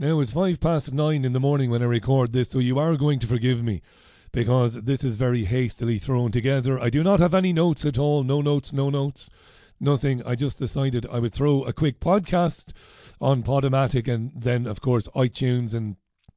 Now 0.00 0.20
it's 0.20 0.32
five 0.32 0.60
past 0.60 0.94
nine 0.94 1.24
in 1.24 1.32
the 1.32 1.40
morning 1.40 1.70
when 1.70 1.82
I 1.82 1.86
record 1.86 2.32
this, 2.32 2.50
so 2.50 2.60
you 2.60 2.78
are 2.78 2.94
going 2.94 3.18
to 3.18 3.26
forgive 3.26 3.64
me 3.64 3.82
because 4.30 4.74
this 4.82 5.02
is 5.02 5.16
very 5.16 5.42
hastily 5.42 5.98
thrown 5.98 6.30
together. 6.30 6.78
I 6.78 6.88
do 6.88 7.02
not 7.02 7.18
have 7.18 7.34
any 7.34 7.52
notes 7.52 7.84
at 7.84 7.98
all. 7.98 8.22
No 8.22 8.40
notes, 8.40 8.72
no 8.72 8.90
notes, 8.90 9.28
nothing. 9.80 10.22
I 10.24 10.36
just 10.36 10.60
decided 10.60 11.04
I 11.10 11.18
would 11.18 11.34
throw 11.34 11.64
a 11.64 11.72
quick 11.72 11.98
podcast 11.98 12.72
on 13.20 13.42
Podomatic 13.42 14.06
and 14.06 14.30
then, 14.36 14.68
of 14.68 14.80
course, 14.80 15.08
iTunes 15.16 15.74
and 15.74 15.96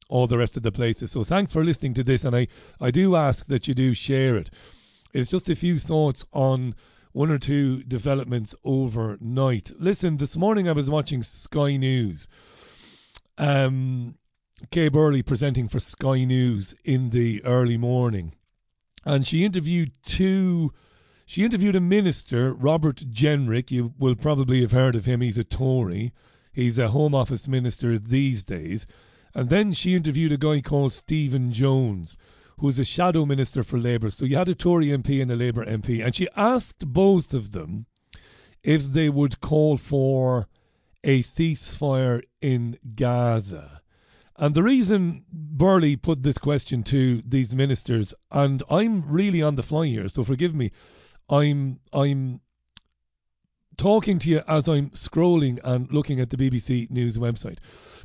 all 0.09 0.25
the 0.25 0.39
rest 0.39 0.57
of 0.57 0.63
the 0.63 0.71
places. 0.71 1.11
So 1.11 1.23
thanks 1.23 1.53
for 1.53 1.63
listening 1.63 1.93
to 1.93 2.03
this, 2.03 2.25
and 2.25 2.35
I, 2.35 2.47
I 2.79 2.89
do 2.89 3.15
ask 3.15 3.45
that 3.45 3.67
you 3.67 3.75
do 3.75 3.93
share 3.93 4.37
it. 4.37 4.49
It's 5.13 5.29
just 5.29 5.49
a 5.49 5.55
few 5.55 5.77
thoughts 5.77 6.25
on 6.33 6.73
one 7.11 7.29
or 7.29 7.37
two 7.37 7.83
developments 7.83 8.55
overnight. 8.63 9.71
Listen, 9.77 10.17
this 10.17 10.35
morning 10.35 10.67
I 10.67 10.71
was 10.71 10.89
watching 10.89 11.21
Sky 11.21 11.77
News 11.77 12.27
um, 13.41 14.15
Kay 14.69 14.89
Burley 14.89 15.23
presenting 15.23 15.67
for 15.67 15.79
Sky 15.79 16.23
News 16.23 16.75
in 16.85 17.09
the 17.09 17.43
early 17.43 17.77
morning, 17.77 18.35
and 19.03 19.25
she 19.25 19.43
interviewed 19.43 19.91
two. 20.03 20.71
She 21.25 21.43
interviewed 21.43 21.75
a 21.75 21.81
minister, 21.81 22.53
Robert 22.53 22.97
Jenrick. 23.09 23.71
You 23.71 23.93
will 23.97 24.15
probably 24.15 24.61
have 24.61 24.73
heard 24.73 24.95
of 24.95 25.05
him. 25.05 25.21
He's 25.21 25.37
a 25.37 25.43
Tory. 25.43 26.13
He's 26.53 26.77
a 26.77 26.89
Home 26.89 27.15
Office 27.15 27.47
minister 27.47 27.97
these 27.97 28.43
days. 28.43 28.85
And 29.33 29.49
then 29.49 29.71
she 29.71 29.95
interviewed 29.95 30.33
a 30.33 30.37
guy 30.37 30.59
called 30.59 30.91
Stephen 30.91 31.51
Jones, 31.51 32.17
who's 32.57 32.77
a 32.77 32.85
shadow 32.85 33.25
minister 33.25 33.63
for 33.63 33.79
Labour. 33.79 34.09
So 34.09 34.25
you 34.25 34.35
had 34.35 34.49
a 34.49 34.55
Tory 34.55 34.87
MP 34.87 35.21
and 35.21 35.31
a 35.31 35.37
Labour 35.37 35.65
MP. 35.65 36.03
And 36.03 36.13
she 36.13 36.27
asked 36.35 36.85
both 36.85 37.33
of 37.33 37.53
them 37.53 37.85
if 38.61 38.83
they 38.83 39.09
would 39.09 39.39
call 39.39 39.77
for 39.77 40.49
a 41.03 41.19
ceasefire 41.21 42.21
in 42.41 42.77
Gaza. 42.95 43.81
And 44.37 44.55
the 44.55 44.63
reason 44.63 45.23
Burley 45.31 45.95
put 45.95 46.23
this 46.23 46.37
question 46.37 46.83
to 46.83 47.21
these 47.25 47.55
ministers, 47.55 48.13
and 48.31 48.63
I'm 48.69 49.03
really 49.07 49.41
on 49.41 49.55
the 49.55 49.63
fly 49.63 49.85
here, 49.87 50.09
so 50.09 50.23
forgive 50.23 50.55
me, 50.55 50.71
I'm 51.29 51.79
I'm 51.93 52.41
talking 53.77 54.19
to 54.19 54.29
you 54.29 54.41
as 54.47 54.67
I'm 54.67 54.89
scrolling 54.91 55.59
and 55.63 55.91
looking 55.91 56.19
at 56.19 56.29
the 56.29 56.37
BBC 56.37 56.89
News 56.91 57.17
website. 57.17 57.57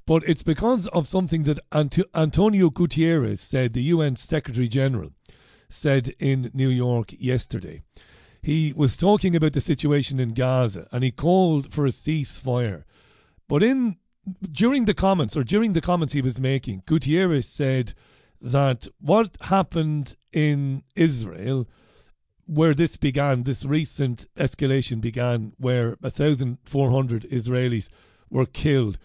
But 0.06 0.22
it's 0.26 0.42
because 0.42 0.86
of 0.88 1.08
something 1.08 1.42
that 1.44 1.58
Antonio 1.72 2.70
Guterres 2.70 3.38
said, 3.38 3.72
the 3.72 3.82
UN 3.82 4.16
Secretary 4.16 4.68
General, 4.68 5.10
said 5.68 6.14
in 6.18 6.50
New 6.54 6.68
York 6.68 7.12
yesterday 7.18 7.82
he 8.46 8.72
was 8.76 8.96
talking 8.96 9.34
about 9.34 9.54
the 9.54 9.60
situation 9.60 10.20
in 10.20 10.32
Gaza 10.32 10.86
and 10.92 11.02
he 11.02 11.10
called 11.10 11.72
for 11.72 11.84
a 11.84 11.90
ceasefire. 11.90 12.84
But 13.48 13.64
in 13.64 13.96
during 14.52 14.84
the 14.84 14.94
comments 14.94 15.36
or 15.36 15.42
during 15.42 15.72
the 15.72 15.80
comments 15.80 16.12
he 16.12 16.22
was 16.22 16.38
making, 16.38 16.84
Gutierrez 16.86 17.48
said 17.48 17.92
that 18.40 18.86
what 19.00 19.36
happened 19.40 20.14
in 20.32 20.84
Israel, 20.94 21.66
where 22.46 22.72
this 22.72 22.96
began, 22.96 23.42
this 23.42 23.64
recent 23.64 24.26
escalation 24.36 25.00
began, 25.00 25.52
where 25.58 25.96
1,400 25.98 27.22
Israelis 27.22 27.88
were 28.30 28.46
killed, 28.46 28.96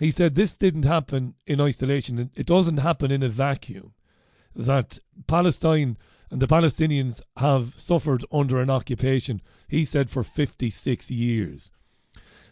he 0.00 0.10
said 0.10 0.34
this 0.34 0.56
didn't 0.56 0.86
happen 0.86 1.34
in 1.46 1.60
isolation. 1.60 2.32
It 2.34 2.46
doesn't 2.46 2.78
happen 2.78 3.12
in 3.12 3.22
a 3.22 3.28
vacuum. 3.28 3.92
That 4.56 4.98
Palestine 5.28 5.98
and 6.30 6.40
the 6.40 6.46
Palestinians 6.46 7.22
have 7.36 7.78
suffered 7.78 8.24
under 8.30 8.60
an 8.60 8.70
occupation, 8.70 9.40
he 9.68 9.84
said, 9.84 10.10
for 10.10 10.22
56 10.22 11.10
years. 11.10 11.70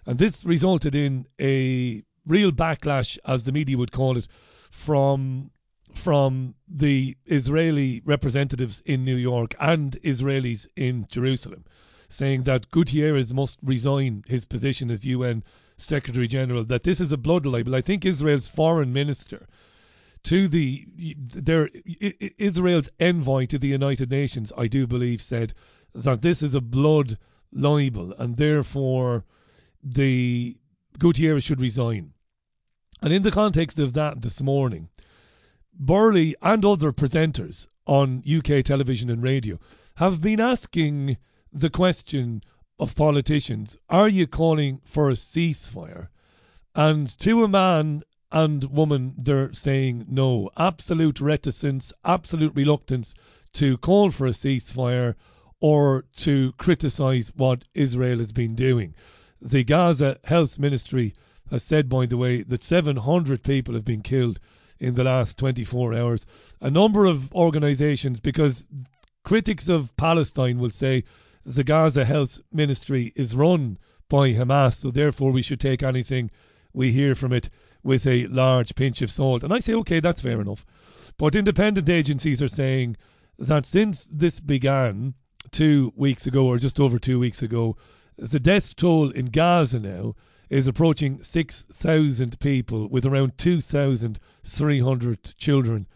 And 0.06 0.18
this 0.18 0.44
resulted 0.44 0.94
in 0.94 1.26
a 1.40 2.02
real 2.26 2.52
backlash, 2.52 3.18
as 3.24 3.44
the 3.44 3.52
media 3.52 3.76
would 3.76 3.92
call 3.92 4.16
it, 4.16 4.28
from 4.70 5.50
from 5.96 6.54
the 6.68 7.16
Israeli 7.24 8.02
representatives 8.04 8.82
in 8.84 9.02
New 9.02 9.16
York 9.16 9.54
and 9.58 9.92
Israelis 10.02 10.66
in 10.76 11.06
Jerusalem, 11.08 11.64
saying 12.08 12.42
that 12.42 12.70
Gutierrez 12.70 13.32
must 13.32 13.58
resign 13.62 14.22
his 14.26 14.44
position 14.44 14.90
as 14.90 15.06
UN 15.06 15.42
Secretary 15.78 16.28
General, 16.28 16.64
that 16.64 16.84
this 16.84 17.00
is 17.00 17.12
a 17.12 17.16
blood 17.16 17.46
libel. 17.46 17.74
I 17.74 17.80
think 17.80 18.04
Israel's 18.04 18.48
foreign 18.48 18.92
minister 18.92 19.46
to 20.26 20.48
the 20.48 20.86
their 21.16 21.70
Israel's 22.36 22.88
envoy 22.98 23.46
to 23.46 23.58
the 23.58 23.68
United 23.68 24.10
Nations, 24.10 24.52
I 24.56 24.66
do 24.66 24.86
believe, 24.86 25.22
said 25.22 25.54
that 25.94 26.22
this 26.22 26.42
is 26.42 26.54
a 26.54 26.60
blood 26.60 27.16
libel, 27.52 28.12
and 28.18 28.36
therefore 28.36 29.24
the 29.82 30.56
Guterres 30.98 31.44
should 31.44 31.60
resign. 31.60 32.12
And 33.00 33.12
in 33.12 33.22
the 33.22 33.30
context 33.30 33.78
of 33.78 33.92
that 33.92 34.22
this 34.22 34.42
morning, 34.42 34.88
Burley 35.72 36.34
and 36.42 36.64
other 36.64 36.90
presenters 36.92 37.68
on 37.86 38.24
UK 38.28 38.64
television 38.64 39.08
and 39.08 39.22
radio 39.22 39.60
have 39.96 40.20
been 40.20 40.40
asking 40.40 41.18
the 41.52 41.70
question 41.70 42.42
of 42.80 42.96
politicians 42.96 43.78
are 43.88 44.08
you 44.08 44.26
calling 44.26 44.80
for 44.84 45.08
a 45.08 45.14
ceasefire? 45.14 46.08
And 46.74 47.16
to 47.20 47.44
a 47.44 47.48
man 47.48 48.02
and 48.32 48.64
woman, 48.64 49.14
they're 49.16 49.52
saying 49.52 50.06
no. 50.08 50.50
Absolute 50.56 51.20
reticence, 51.20 51.92
absolute 52.04 52.54
reluctance 52.54 53.14
to 53.54 53.78
call 53.78 54.10
for 54.10 54.26
a 54.26 54.30
ceasefire 54.30 55.14
or 55.60 56.04
to 56.16 56.52
criticise 56.52 57.32
what 57.36 57.64
Israel 57.74 58.18
has 58.18 58.32
been 58.32 58.54
doing. 58.54 58.94
The 59.40 59.64
Gaza 59.64 60.18
Health 60.24 60.58
Ministry 60.58 61.14
has 61.50 61.62
said, 61.62 61.88
by 61.88 62.06
the 62.06 62.16
way, 62.16 62.42
that 62.42 62.64
700 62.64 63.42
people 63.42 63.74
have 63.74 63.84
been 63.84 64.02
killed 64.02 64.40
in 64.78 64.94
the 64.94 65.04
last 65.04 65.38
24 65.38 65.94
hours. 65.94 66.26
A 66.60 66.70
number 66.70 67.04
of 67.06 67.32
organisations, 67.32 68.20
because 68.20 68.66
critics 69.24 69.68
of 69.68 69.96
Palestine 69.96 70.58
will 70.58 70.70
say 70.70 71.04
the 71.44 71.64
Gaza 71.64 72.04
Health 72.04 72.40
Ministry 72.52 73.12
is 73.14 73.36
run 73.36 73.78
by 74.08 74.32
Hamas, 74.32 74.74
so 74.74 74.90
therefore 74.90 75.32
we 75.32 75.42
should 75.42 75.60
take 75.60 75.82
anything 75.82 76.30
we 76.76 76.92
hear 76.92 77.14
from 77.14 77.32
it 77.32 77.48
with 77.82 78.06
a 78.06 78.26
large 78.26 78.74
pinch 78.74 79.00
of 79.00 79.10
salt. 79.10 79.42
And 79.42 79.52
I 79.52 79.60
say, 79.60 79.72
okay, 79.72 79.98
that's 79.98 80.20
fair 80.20 80.42
enough. 80.42 80.66
But 81.16 81.34
independent 81.34 81.88
agencies 81.88 82.42
are 82.42 82.48
saying 82.48 82.98
that 83.38 83.64
since 83.64 84.04
this 84.12 84.40
began 84.40 85.14
two 85.50 85.94
weeks 85.96 86.26
ago, 86.26 86.46
or 86.46 86.58
just 86.58 86.78
over 86.78 86.98
two 86.98 87.18
weeks 87.18 87.42
ago, 87.42 87.78
the 88.18 88.38
death 88.38 88.76
toll 88.76 89.10
in 89.10 89.26
Gaza 89.26 89.80
now 89.80 90.14
is 90.50 90.68
approaching 90.68 91.22
6,000 91.22 92.38
people, 92.40 92.88
with 92.90 93.06
around 93.06 93.38
2,300 93.38 95.34
children 95.38 95.86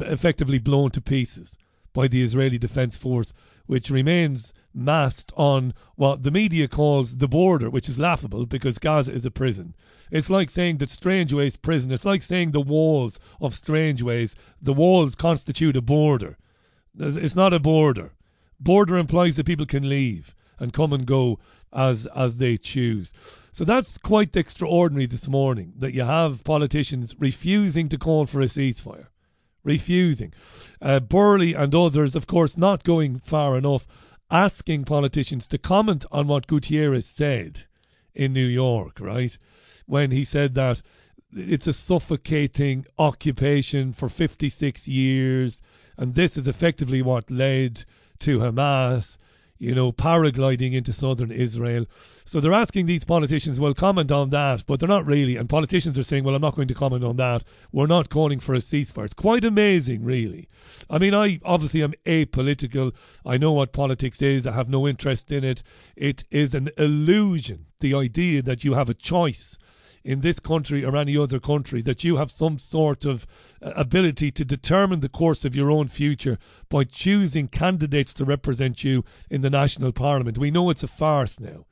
effectively 0.00 0.60
blown 0.60 0.90
to 0.92 1.00
pieces 1.02 1.58
by 1.92 2.06
the 2.06 2.22
Israeli 2.22 2.56
Defense 2.56 2.96
Force, 2.96 3.32
which 3.70 3.88
remains 3.88 4.52
massed 4.74 5.32
on 5.36 5.72
what 5.94 6.24
the 6.24 6.30
media 6.32 6.66
calls 6.66 7.18
the 7.18 7.28
border, 7.28 7.70
which 7.70 7.88
is 7.88 8.00
laughable 8.00 8.44
because 8.44 8.80
Gaza 8.80 9.12
is 9.12 9.24
a 9.24 9.30
prison. 9.30 9.76
It's 10.10 10.28
like 10.28 10.50
saying 10.50 10.78
that 10.78 10.90
Strangeways 10.90 11.54
prison, 11.54 11.92
it's 11.92 12.04
like 12.04 12.24
saying 12.24 12.50
the 12.50 12.60
walls 12.60 13.20
of 13.40 13.54
Strangeways, 13.54 14.34
the 14.60 14.72
walls 14.72 15.14
constitute 15.14 15.76
a 15.76 15.80
border. 15.80 16.36
It's 16.98 17.36
not 17.36 17.52
a 17.52 17.60
border. 17.60 18.10
Border 18.58 18.98
implies 18.98 19.36
that 19.36 19.46
people 19.46 19.66
can 19.66 19.88
leave 19.88 20.34
and 20.58 20.72
come 20.72 20.92
and 20.92 21.06
go 21.06 21.38
as 21.72 22.06
as 22.06 22.38
they 22.38 22.56
choose. 22.56 23.14
So 23.52 23.64
that's 23.64 23.98
quite 23.98 24.36
extraordinary 24.36 25.06
this 25.06 25.28
morning 25.28 25.74
that 25.76 25.94
you 25.94 26.02
have 26.02 26.42
politicians 26.42 27.14
refusing 27.20 27.88
to 27.90 27.98
call 27.98 28.26
for 28.26 28.40
a 28.40 28.46
ceasefire. 28.46 29.06
Refusing. 29.62 30.32
Uh, 30.80 31.00
Burley 31.00 31.54
and 31.54 31.74
others, 31.74 32.16
of 32.16 32.26
course, 32.26 32.56
not 32.56 32.82
going 32.84 33.18
far 33.18 33.56
enough, 33.58 33.86
asking 34.30 34.84
politicians 34.84 35.46
to 35.48 35.58
comment 35.58 36.04
on 36.10 36.26
what 36.26 36.46
Gutierrez 36.46 37.06
said 37.06 37.64
in 38.14 38.32
New 38.32 38.46
York, 38.46 39.00
right? 39.00 39.36
When 39.86 40.10
he 40.10 40.24
said 40.24 40.54
that 40.54 40.82
it's 41.32 41.66
a 41.66 41.72
suffocating 41.72 42.86
occupation 42.98 43.92
for 43.92 44.08
56 44.08 44.88
years, 44.88 45.62
and 45.96 46.14
this 46.14 46.36
is 46.36 46.48
effectively 46.48 47.02
what 47.02 47.30
led 47.30 47.84
to 48.20 48.38
Hamas 48.38 49.16
you 49.60 49.74
know, 49.74 49.92
paragliding 49.92 50.72
into 50.72 50.90
southern 50.90 51.30
Israel. 51.30 51.84
So 52.24 52.40
they're 52.40 52.52
asking 52.52 52.86
these 52.86 53.04
politicians, 53.04 53.60
well, 53.60 53.74
comment 53.74 54.10
on 54.10 54.30
that, 54.30 54.64
but 54.66 54.80
they're 54.80 54.88
not 54.88 55.04
really. 55.04 55.36
And 55.36 55.50
politicians 55.50 55.98
are 55.98 56.02
saying, 56.02 56.24
well, 56.24 56.34
I'm 56.34 56.40
not 56.40 56.56
going 56.56 56.68
to 56.68 56.74
comment 56.74 57.04
on 57.04 57.16
that. 57.16 57.44
We're 57.70 57.86
not 57.86 58.08
calling 58.08 58.40
for 58.40 58.54
a 58.54 58.58
ceasefire. 58.58 59.04
It's 59.04 59.14
quite 59.14 59.44
amazing, 59.44 60.02
really. 60.02 60.48
I 60.88 60.98
mean, 60.98 61.14
I 61.14 61.40
obviously 61.44 61.82
am 61.82 61.92
apolitical. 62.06 62.94
I 63.24 63.36
know 63.36 63.52
what 63.52 63.74
politics 63.74 64.22
is. 64.22 64.46
I 64.46 64.52
have 64.52 64.70
no 64.70 64.88
interest 64.88 65.30
in 65.30 65.44
it. 65.44 65.62
It 65.94 66.24
is 66.30 66.54
an 66.54 66.70
illusion, 66.78 67.66
the 67.80 67.94
idea 67.94 68.40
that 68.40 68.64
you 68.64 68.72
have 68.74 68.88
a 68.88 68.94
choice 68.94 69.58
in 70.04 70.20
this 70.20 70.40
country 70.40 70.84
or 70.84 70.96
any 70.96 71.16
other 71.16 71.38
country 71.38 71.82
that 71.82 72.04
you 72.04 72.16
have 72.16 72.30
some 72.30 72.58
sort 72.58 73.04
of 73.04 73.26
uh, 73.62 73.70
ability 73.76 74.30
to 74.30 74.44
determine 74.44 75.00
the 75.00 75.08
course 75.08 75.44
of 75.44 75.54
your 75.54 75.70
own 75.70 75.88
future 75.88 76.38
by 76.68 76.84
choosing 76.84 77.48
candidates 77.48 78.14
to 78.14 78.24
represent 78.24 78.84
you 78.84 79.04
in 79.28 79.40
the 79.40 79.50
national 79.50 79.92
parliament. 79.92 80.38
We 80.38 80.50
know 80.50 80.70
it's 80.70 80.82
a 80.82 80.88
farce 80.88 81.38
now, 81.38 81.66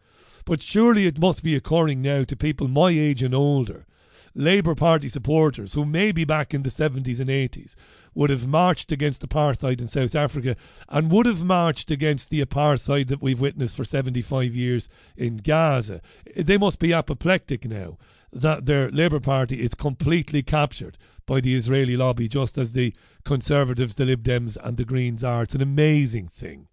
but 0.44 0.62
surely 0.62 1.06
it 1.06 1.20
must 1.20 1.42
be 1.42 1.56
occurring 1.56 2.02
now 2.02 2.24
to 2.24 2.36
people 2.36 2.68
my 2.68 2.90
age 2.90 3.22
and 3.22 3.34
older. 3.34 3.86
Labour 4.34 4.74
Party 4.74 5.08
supporters 5.08 5.74
who 5.74 5.84
maybe 5.84 6.24
back 6.24 6.54
in 6.54 6.62
the 6.62 6.70
70s 6.70 7.20
and 7.20 7.30
80s 7.30 7.74
would 8.14 8.30
have 8.30 8.46
marched 8.46 8.92
against 8.92 9.26
apartheid 9.26 9.80
in 9.80 9.88
South 9.88 10.14
Africa 10.14 10.56
and 10.88 11.10
would 11.10 11.26
have 11.26 11.44
marched 11.44 11.90
against 11.90 12.30
the 12.30 12.44
apartheid 12.44 13.08
that 13.08 13.22
we've 13.22 13.40
witnessed 13.40 13.76
for 13.76 13.84
75 13.84 14.56
years 14.56 14.88
in 15.16 15.38
Gaza. 15.38 16.00
They 16.36 16.58
must 16.58 16.78
be 16.78 16.92
apoplectic 16.92 17.64
now 17.64 17.96
that 18.32 18.66
their 18.66 18.90
Labour 18.90 19.20
Party 19.20 19.62
is 19.62 19.74
completely 19.74 20.42
captured 20.42 20.98
by 21.26 21.40
the 21.40 21.54
Israeli 21.54 21.96
lobby, 21.96 22.26
just 22.26 22.58
as 22.58 22.72
the 22.72 22.94
Conservatives, 23.24 23.94
the 23.94 24.06
Lib 24.06 24.22
Dems, 24.22 24.56
and 24.62 24.76
the 24.76 24.84
Greens 24.84 25.22
are. 25.22 25.42
It's 25.42 25.54
an 25.54 25.62
amazing 25.62 26.28
thing, 26.28 26.68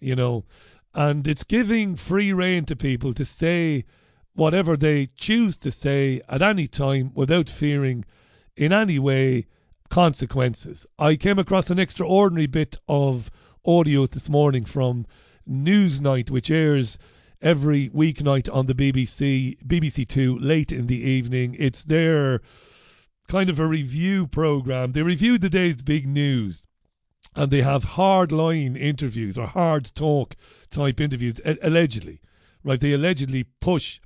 you 0.00 0.16
know, 0.16 0.44
and 0.94 1.26
it's 1.26 1.44
giving 1.44 1.94
free 1.94 2.32
rein 2.32 2.64
to 2.64 2.76
people 2.76 3.12
to 3.12 3.24
say 3.24 3.84
whatever 4.36 4.76
they 4.76 5.06
choose 5.16 5.56
to 5.58 5.70
say 5.70 6.20
at 6.28 6.42
any 6.42 6.66
time 6.66 7.10
without 7.14 7.48
fearing 7.48 8.04
in 8.56 8.72
any 8.72 8.98
way 8.98 9.46
consequences. 9.88 10.86
I 10.98 11.16
came 11.16 11.38
across 11.38 11.70
an 11.70 11.78
extraordinary 11.78 12.46
bit 12.46 12.76
of 12.88 13.30
audio 13.64 14.06
this 14.06 14.28
morning 14.28 14.64
from 14.64 15.06
Newsnight, 15.48 16.30
which 16.30 16.50
airs 16.50 16.98
every 17.40 17.88
weeknight 17.90 18.52
on 18.52 18.66
the 18.66 18.74
BBC, 18.74 19.56
BBC 19.66 20.06
Two, 20.06 20.38
late 20.38 20.70
in 20.70 20.86
the 20.86 21.00
evening. 21.00 21.56
It's 21.58 21.82
their 21.82 22.40
kind 23.28 23.48
of 23.48 23.58
a 23.58 23.66
review 23.66 24.26
program. 24.26 24.92
They 24.92 25.02
review 25.02 25.38
the 25.38 25.50
day's 25.50 25.82
big 25.82 26.06
news. 26.06 26.66
And 27.34 27.50
they 27.50 27.62
have 27.62 27.84
hard 27.84 28.32
line 28.32 28.76
interviews 28.76 29.36
or 29.36 29.46
hard 29.46 29.94
talk 29.94 30.36
type 30.70 31.00
interviews, 31.00 31.40
allegedly, 31.62 32.20
right? 32.64 32.80
They 32.80 32.92
allegedly 32.92 33.44
push 33.60 34.00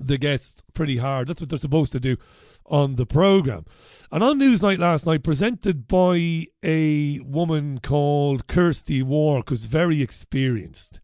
the 0.00 0.18
guests 0.18 0.62
pretty 0.72 0.96
hard. 0.96 1.28
That's 1.28 1.40
what 1.40 1.50
they're 1.50 1.58
supposed 1.58 1.92
to 1.92 2.00
do 2.00 2.16
on 2.64 2.96
the 2.96 3.06
program. 3.06 3.66
And 4.10 4.22
on 4.22 4.38
Newsnight 4.38 4.78
last 4.78 5.06
night, 5.06 5.22
presented 5.22 5.86
by 5.86 6.46
a 6.62 7.20
woman 7.20 7.78
called 7.80 8.46
Kirsty 8.46 9.02
Wark, 9.02 9.50
who's 9.50 9.66
very 9.66 10.00
experienced, 10.00 11.00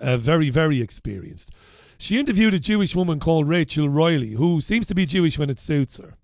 uh, 0.00 0.16
very, 0.16 0.50
very 0.50 0.82
experienced. 0.82 1.50
She 1.98 2.18
interviewed 2.18 2.54
a 2.54 2.58
Jewish 2.58 2.96
woman 2.96 3.20
called 3.20 3.48
Rachel 3.48 3.88
Riley, 3.88 4.32
who 4.32 4.60
seems 4.60 4.86
to 4.86 4.94
be 4.94 5.06
Jewish 5.06 5.38
when 5.38 5.50
it 5.50 5.60
suits 5.60 5.98
her. 5.98 6.16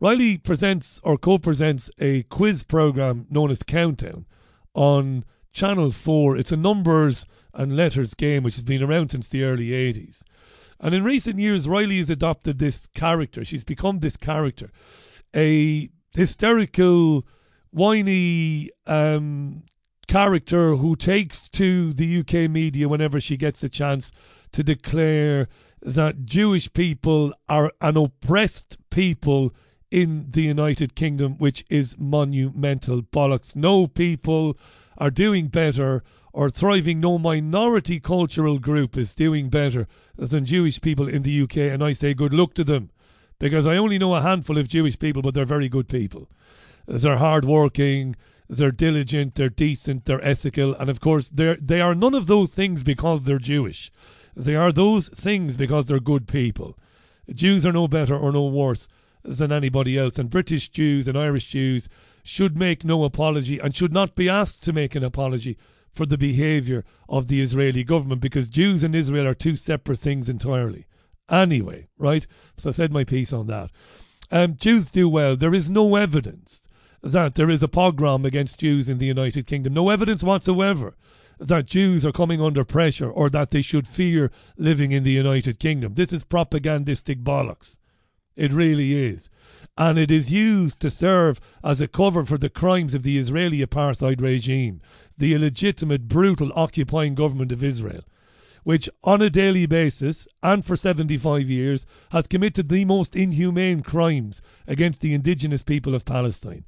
Riley 0.00 0.38
presents 0.38 1.00
or 1.04 1.18
co 1.18 1.38
presents 1.38 1.90
a 1.98 2.24
quiz 2.24 2.64
program 2.64 3.26
known 3.30 3.50
as 3.50 3.62
Countdown 3.62 4.26
on 4.74 5.24
Channel 5.52 5.90
4. 5.90 6.36
It's 6.36 6.52
a 6.52 6.56
numbers 6.56 7.26
and 7.54 7.76
letters 7.76 8.14
game 8.14 8.42
which 8.42 8.54
has 8.54 8.62
been 8.62 8.82
around 8.82 9.10
since 9.10 9.28
the 9.28 9.44
early 9.44 9.68
80s. 9.70 10.22
And 10.80 10.94
in 10.94 11.02
recent 11.04 11.38
years, 11.38 11.68
Riley 11.68 11.98
has 11.98 12.10
adopted 12.10 12.58
this 12.58 12.86
character. 12.88 13.44
She's 13.44 13.64
become 13.64 13.98
this 13.98 14.16
character, 14.16 14.70
a 15.34 15.90
hysterical, 16.14 17.26
whiny 17.70 18.70
um, 18.86 19.64
character 20.06 20.76
who 20.76 20.96
takes 20.96 21.48
to 21.50 21.92
the 21.92 22.20
UK 22.20 22.50
media 22.50 22.88
whenever 22.88 23.20
she 23.20 23.36
gets 23.36 23.60
the 23.60 23.68
chance 23.68 24.10
to 24.52 24.62
declare 24.62 25.48
that 25.82 26.24
Jewish 26.24 26.72
people 26.72 27.32
are 27.48 27.72
an 27.80 27.96
oppressed 27.96 28.78
people 28.90 29.54
in 29.90 30.30
the 30.30 30.42
United 30.42 30.94
Kingdom, 30.94 31.36
which 31.38 31.64
is 31.68 31.96
monumental 31.98 33.02
bollocks. 33.02 33.54
No 33.54 33.86
people 33.86 34.56
are 34.96 35.10
doing 35.10 35.48
better 35.48 36.02
or 36.32 36.50
thriving, 36.50 37.00
no 37.00 37.18
minority 37.18 38.00
cultural 38.00 38.58
group 38.58 38.96
is 38.96 39.14
doing 39.14 39.48
better 39.48 39.86
than 40.16 40.44
Jewish 40.44 40.80
people 40.80 41.08
in 41.08 41.22
the 41.22 41.42
UK, 41.42 41.56
and 41.58 41.82
I 41.82 41.92
say 41.92 42.14
good 42.14 42.34
luck 42.34 42.54
to 42.54 42.64
them 42.64 42.90
because 43.38 43.66
I 43.66 43.76
only 43.76 43.98
know 43.98 44.14
a 44.14 44.20
handful 44.20 44.58
of 44.58 44.68
Jewish 44.68 44.98
people, 44.98 45.22
but 45.22 45.34
they're 45.34 45.44
very 45.44 45.68
good 45.68 45.88
people. 45.88 46.28
They're 46.86 47.18
hardworking, 47.18 48.16
they're 48.48 48.70
diligent, 48.70 49.34
they're 49.34 49.48
decent, 49.48 50.06
they're 50.06 50.24
ethical, 50.24 50.74
and 50.74 50.90
of 50.90 51.00
course, 51.00 51.28
they're, 51.28 51.56
they 51.56 51.80
are 51.80 51.94
none 51.94 52.14
of 52.14 52.26
those 52.26 52.52
things 52.52 52.82
because 52.82 53.24
they're 53.24 53.38
Jewish. 53.38 53.92
They 54.34 54.54
are 54.54 54.72
those 54.72 55.08
things 55.08 55.56
because 55.56 55.86
they're 55.86 56.00
good 56.00 56.26
people. 56.26 56.76
Jews 57.32 57.66
are 57.66 57.72
no 57.72 57.88
better 57.88 58.16
or 58.16 58.32
no 58.32 58.46
worse 58.46 58.88
than 59.22 59.52
anybody 59.52 59.98
else, 59.98 60.18
and 60.18 60.30
British 60.30 60.68
Jews 60.68 61.06
and 61.06 61.18
Irish 61.18 61.50
Jews 61.50 61.88
should 62.22 62.56
make 62.56 62.84
no 62.84 63.04
apology 63.04 63.58
and 63.58 63.74
should 63.74 63.92
not 63.92 64.14
be 64.14 64.28
asked 64.28 64.62
to 64.64 64.72
make 64.72 64.94
an 64.94 65.04
apology 65.04 65.56
for 65.90 66.06
the 66.06 66.18
behaviour 66.18 66.84
of 67.08 67.28
the 67.28 67.40
Israeli 67.40 67.84
government 67.84 68.20
because 68.20 68.48
Jews 68.48 68.82
and 68.82 68.94
Israel 68.94 69.26
are 69.26 69.34
two 69.34 69.56
separate 69.56 69.98
things 69.98 70.28
entirely. 70.28 70.86
Anyway, 71.30 71.88
right? 71.98 72.26
So 72.56 72.70
I 72.70 72.72
said 72.72 72.92
my 72.92 73.04
piece 73.04 73.32
on 73.32 73.46
that. 73.48 73.70
Um, 74.30 74.56
Jews 74.56 74.90
do 74.90 75.08
well. 75.08 75.36
There 75.36 75.54
is 75.54 75.70
no 75.70 75.96
evidence 75.96 76.68
that 77.02 77.34
there 77.34 77.50
is 77.50 77.62
a 77.62 77.68
pogrom 77.68 78.24
against 78.24 78.60
Jews 78.60 78.88
in 78.88 78.98
the 78.98 79.06
United 79.06 79.46
Kingdom. 79.46 79.74
No 79.74 79.90
evidence 79.90 80.22
whatsoever 80.22 80.96
that 81.38 81.66
Jews 81.66 82.04
are 82.04 82.12
coming 82.12 82.40
under 82.40 82.64
pressure 82.64 83.10
or 83.10 83.30
that 83.30 83.50
they 83.50 83.62
should 83.62 83.86
fear 83.86 84.30
living 84.56 84.92
in 84.92 85.04
the 85.04 85.12
United 85.12 85.58
Kingdom. 85.58 85.94
This 85.94 86.12
is 86.12 86.24
propagandistic 86.24 87.22
bollocks. 87.22 87.78
It 88.38 88.52
really 88.52 88.94
is. 88.94 89.30
And 89.76 89.98
it 89.98 90.12
is 90.12 90.32
used 90.32 90.78
to 90.80 90.90
serve 90.90 91.40
as 91.64 91.80
a 91.80 91.88
cover 91.88 92.24
for 92.24 92.38
the 92.38 92.48
crimes 92.48 92.94
of 92.94 93.02
the 93.02 93.18
Israeli 93.18 93.66
apartheid 93.66 94.20
regime, 94.20 94.80
the 95.18 95.34
illegitimate, 95.34 96.06
brutal 96.06 96.52
occupying 96.54 97.16
government 97.16 97.50
of 97.50 97.64
Israel, 97.64 98.04
which 98.62 98.88
on 99.02 99.20
a 99.20 99.28
daily 99.28 99.66
basis 99.66 100.28
and 100.40 100.64
for 100.64 100.76
75 100.76 101.50
years 101.50 101.84
has 102.12 102.28
committed 102.28 102.68
the 102.68 102.84
most 102.84 103.16
inhumane 103.16 103.82
crimes 103.82 104.40
against 104.68 105.00
the 105.00 105.14
indigenous 105.14 105.64
people 105.64 105.96
of 105.96 106.04
Palestine. 106.04 106.64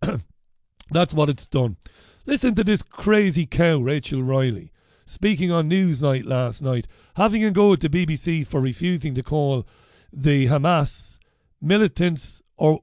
That's 0.92 1.12
what 1.12 1.28
it's 1.28 1.46
done. 1.46 1.76
Listen 2.24 2.54
to 2.54 2.62
this 2.62 2.84
crazy 2.84 3.46
cow, 3.46 3.80
Rachel 3.80 4.22
Riley, 4.22 4.70
speaking 5.06 5.50
on 5.50 5.68
Newsnight 5.68 6.24
last 6.24 6.62
night, 6.62 6.86
having 7.16 7.44
a 7.44 7.50
go 7.50 7.72
at 7.72 7.80
the 7.80 7.88
BBC 7.88 8.46
for 8.46 8.60
refusing 8.60 9.14
to 9.14 9.24
call 9.24 9.66
the 10.12 10.46
Hamas 10.48 11.18
militants 11.60 12.42
or 12.56 12.80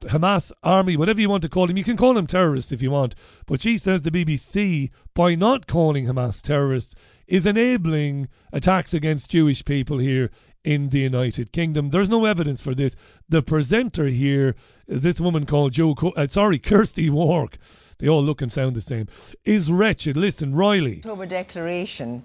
Hamas 0.00 0.52
army, 0.62 0.96
whatever 0.96 1.20
you 1.20 1.30
want 1.30 1.42
to 1.42 1.48
call 1.48 1.66
them. 1.66 1.76
You 1.76 1.84
can 1.84 1.96
call 1.96 2.14
them 2.14 2.26
terrorists 2.26 2.72
if 2.72 2.82
you 2.82 2.90
want. 2.90 3.14
But 3.46 3.60
she 3.60 3.78
says 3.78 4.02
the 4.02 4.10
BBC, 4.10 4.90
by 5.14 5.34
not 5.34 5.66
calling 5.66 6.06
Hamas 6.06 6.42
terrorists, 6.42 6.94
is 7.26 7.46
enabling 7.46 8.28
attacks 8.52 8.92
against 8.92 9.30
Jewish 9.30 9.64
people 9.64 9.98
here 9.98 10.30
in 10.62 10.90
the 10.90 11.00
United 11.00 11.52
Kingdom. 11.52 11.90
There's 11.90 12.08
no 12.08 12.24
evidence 12.24 12.62
for 12.62 12.74
this. 12.74 12.96
The 13.28 13.42
presenter 13.42 14.06
here 14.06 14.54
is 14.86 15.02
this 15.02 15.20
woman 15.20 15.46
called 15.46 15.72
Joe, 15.72 15.94
Co- 15.94 16.12
uh, 16.16 16.26
sorry, 16.26 16.58
Kirsty 16.58 17.08
Wark. 17.10 17.58
They 17.98 18.08
all 18.08 18.22
look 18.22 18.42
and 18.42 18.50
sound 18.50 18.74
the 18.74 18.80
same. 18.80 19.08
Is 19.44 19.70
wretched. 19.70 20.16
Listen, 20.16 20.54
Riley. 20.54 20.98
October 20.98 21.26
Declaration, 21.26 22.24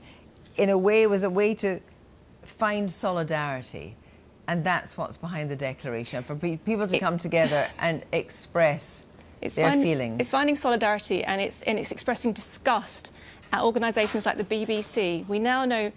in 0.58 0.70
a 0.70 0.78
way, 0.78 1.06
was 1.06 1.24
a 1.24 1.30
way 1.30 1.54
to 1.56 1.80
find 2.44 2.90
solidarity 2.90 3.96
and 4.50 4.64
that's 4.64 4.98
what's 4.98 5.16
behind 5.16 5.50
the 5.50 5.56
declaration 5.56 6.24
for 6.24 6.36
people 6.36 6.88
to 6.88 6.96
it, 6.96 7.00
come 7.00 7.20
together 7.20 7.68
and 7.80 8.04
express 8.12 9.06
it's 9.42 9.56
their 9.56 9.70
find, 9.70 9.84
feelings. 9.84 10.18
It's 10.20 10.32
finding 10.32 10.56
solidarity 10.56 11.24
and 11.24 11.40
it's, 11.40 11.62
and 11.64 11.78
it's 11.78 11.92
expressing 11.92 12.34
disgust 12.34 13.14
at 13.54 13.62
organisations 13.62 14.26
like 14.26 14.38
the 14.38 14.44
BBC. 14.44 15.28
We 15.28 15.38
now 15.38 15.66
know 15.66 15.92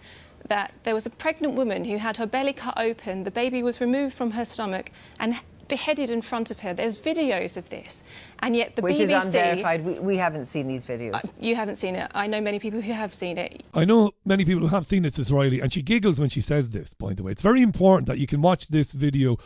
that 0.48 0.74
there 0.82 0.92
was 0.92 1.06
a 1.06 1.10
pregnant 1.10 1.54
woman 1.54 1.86
who 1.86 1.96
had 1.96 2.18
her 2.18 2.26
belly 2.26 2.52
cut 2.52 2.78
open, 2.78 3.22
the 3.22 3.30
baby 3.30 3.62
was 3.62 3.80
removed 3.80 4.14
from 4.14 4.32
her 4.32 4.44
stomach, 4.44 4.90
and 5.18 5.40
beheaded 5.72 6.10
in 6.10 6.20
front 6.20 6.50
of 6.50 6.60
her. 6.60 6.74
There's 6.74 6.98
videos 6.98 7.56
of 7.56 7.70
this, 7.70 8.04
and 8.40 8.54
yet 8.54 8.76
the 8.76 8.82
Which 8.82 8.96
BBC... 8.96 9.00
Which 9.00 9.10
is 9.10 9.34
unverified. 9.34 9.84
We, 9.86 9.92
we, 10.00 10.16
haven't 10.18 10.44
seen 10.44 10.68
these 10.68 10.84
videos. 10.86 11.14
Uh, 11.14 11.28
you 11.40 11.56
haven't 11.56 11.76
seen 11.76 11.94
it. 11.94 12.10
I 12.14 12.26
know 12.26 12.42
many 12.42 12.58
people 12.58 12.82
who 12.82 12.92
have 12.92 13.14
seen 13.14 13.38
it. 13.38 13.62
I 13.72 13.86
know 13.86 14.12
many 14.26 14.44
people 14.44 14.68
who 14.68 14.74
have 14.76 14.84
seen 14.86 15.06
it, 15.06 15.14
Sister 15.14 15.34
Riley, 15.34 15.60
and 15.60 15.72
she 15.72 15.80
giggles 15.80 16.20
when 16.20 16.28
she 16.28 16.42
says 16.42 16.68
this, 16.70 16.92
by 16.92 17.14
the 17.14 17.22
way. 17.22 17.32
It's 17.32 17.40
very 17.40 17.62
important 17.62 18.06
that 18.08 18.18
you 18.18 18.26
can 18.26 18.42
watch 18.42 18.68
this 18.68 18.92
video 18.92 19.38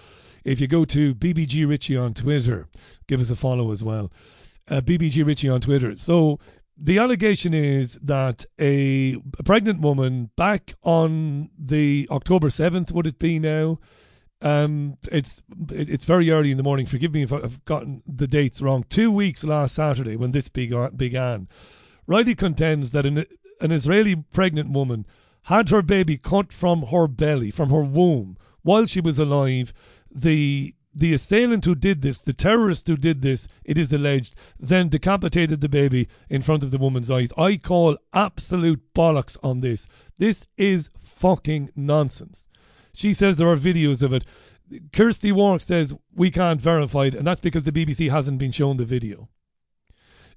if 0.44 0.60
you 0.60 0.66
go 0.66 0.84
to 0.86 1.14
BBG 1.14 1.68
Richie 1.68 1.96
on 1.96 2.12
Twitter. 2.12 2.66
Give 3.06 3.20
us 3.20 3.30
a 3.30 3.36
follow 3.36 3.70
as 3.70 3.84
well. 3.84 4.10
Uh, 4.68 4.80
BBG 4.80 5.24
Richie 5.24 5.48
on 5.48 5.60
Twitter. 5.60 5.96
So 5.96 6.40
the 6.76 6.98
allegation 6.98 7.54
is 7.54 8.00
that 8.02 8.46
a 8.58 9.16
pregnant 9.44 9.80
woman 9.80 10.30
back 10.36 10.74
on 10.82 11.50
the 11.56 12.08
October 12.10 12.48
7th, 12.48 12.90
would 12.90 13.06
it 13.06 13.20
be 13.20 13.38
now? 13.38 13.78
Um, 14.42 14.98
it's 15.10 15.42
it's 15.70 16.04
very 16.04 16.30
early 16.30 16.50
in 16.50 16.56
the 16.56 16.62
morning. 16.62 16.86
Forgive 16.86 17.14
me 17.14 17.22
if 17.22 17.32
I've 17.32 17.64
gotten 17.64 18.02
the 18.06 18.26
dates 18.26 18.60
wrong. 18.60 18.84
Two 18.88 19.10
weeks 19.10 19.44
last 19.44 19.74
Saturday 19.74 20.16
when 20.16 20.32
this 20.32 20.48
began, 20.48 21.48
Riley 22.06 22.34
contends 22.34 22.90
that 22.90 23.06
an, 23.06 23.24
an 23.60 23.72
Israeli 23.72 24.16
pregnant 24.16 24.70
woman 24.70 25.06
had 25.44 25.70
her 25.70 25.82
baby 25.82 26.18
cut 26.18 26.52
from 26.52 26.82
her 26.82 27.06
belly, 27.06 27.50
from 27.50 27.70
her 27.70 27.82
womb, 27.82 28.36
while 28.62 28.86
she 28.86 29.00
was 29.00 29.18
alive. 29.18 29.72
The 30.10 30.74
the 30.92 31.12
assailant 31.12 31.66
who 31.66 31.74
did 31.74 32.00
this, 32.00 32.18
the 32.18 32.32
terrorist 32.32 32.86
who 32.86 32.96
did 32.96 33.20
this, 33.20 33.48
it 33.64 33.76
is 33.76 33.92
alleged, 33.92 34.34
then 34.58 34.88
decapitated 34.88 35.60
the 35.60 35.68
baby 35.68 36.08
in 36.30 36.40
front 36.40 36.62
of 36.62 36.70
the 36.70 36.78
woman's 36.78 37.10
eyes. 37.10 37.32
I 37.36 37.58
call 37.58 37.98
absolute 38.14 38.82
bollocks 38.94 39.36
on 39.42 39.60
this. 39.60 39.86
This 40.18 40.46
is 40.56 40.88
fucking 40.96 41.70
nonsense. 41.76 42.48
She 42.96 43.12
says 43.14 43.36
there 43.36 43.48
are 43.48 43.56
videos 43.56 44.02
of 44.02 44.12
it. 44.12 44.24
Kirsty 44.92 45.30
Wark 45.30 45.60
says 45.60 45.96
we 46.14 46.30
can't 46.30 46.60
verify 46.60 47.04
it, 47.04 47.14
and 47.14 47.26
that's 47.26 47.40
because 47.40 47.64
the 47.64 47.72
BBC 47.72 48.10
hasn't 48.10 48.38
been 48.38 48.52
shown 48.52 48.78
the 48.78 48.84
video. 48.84 49.28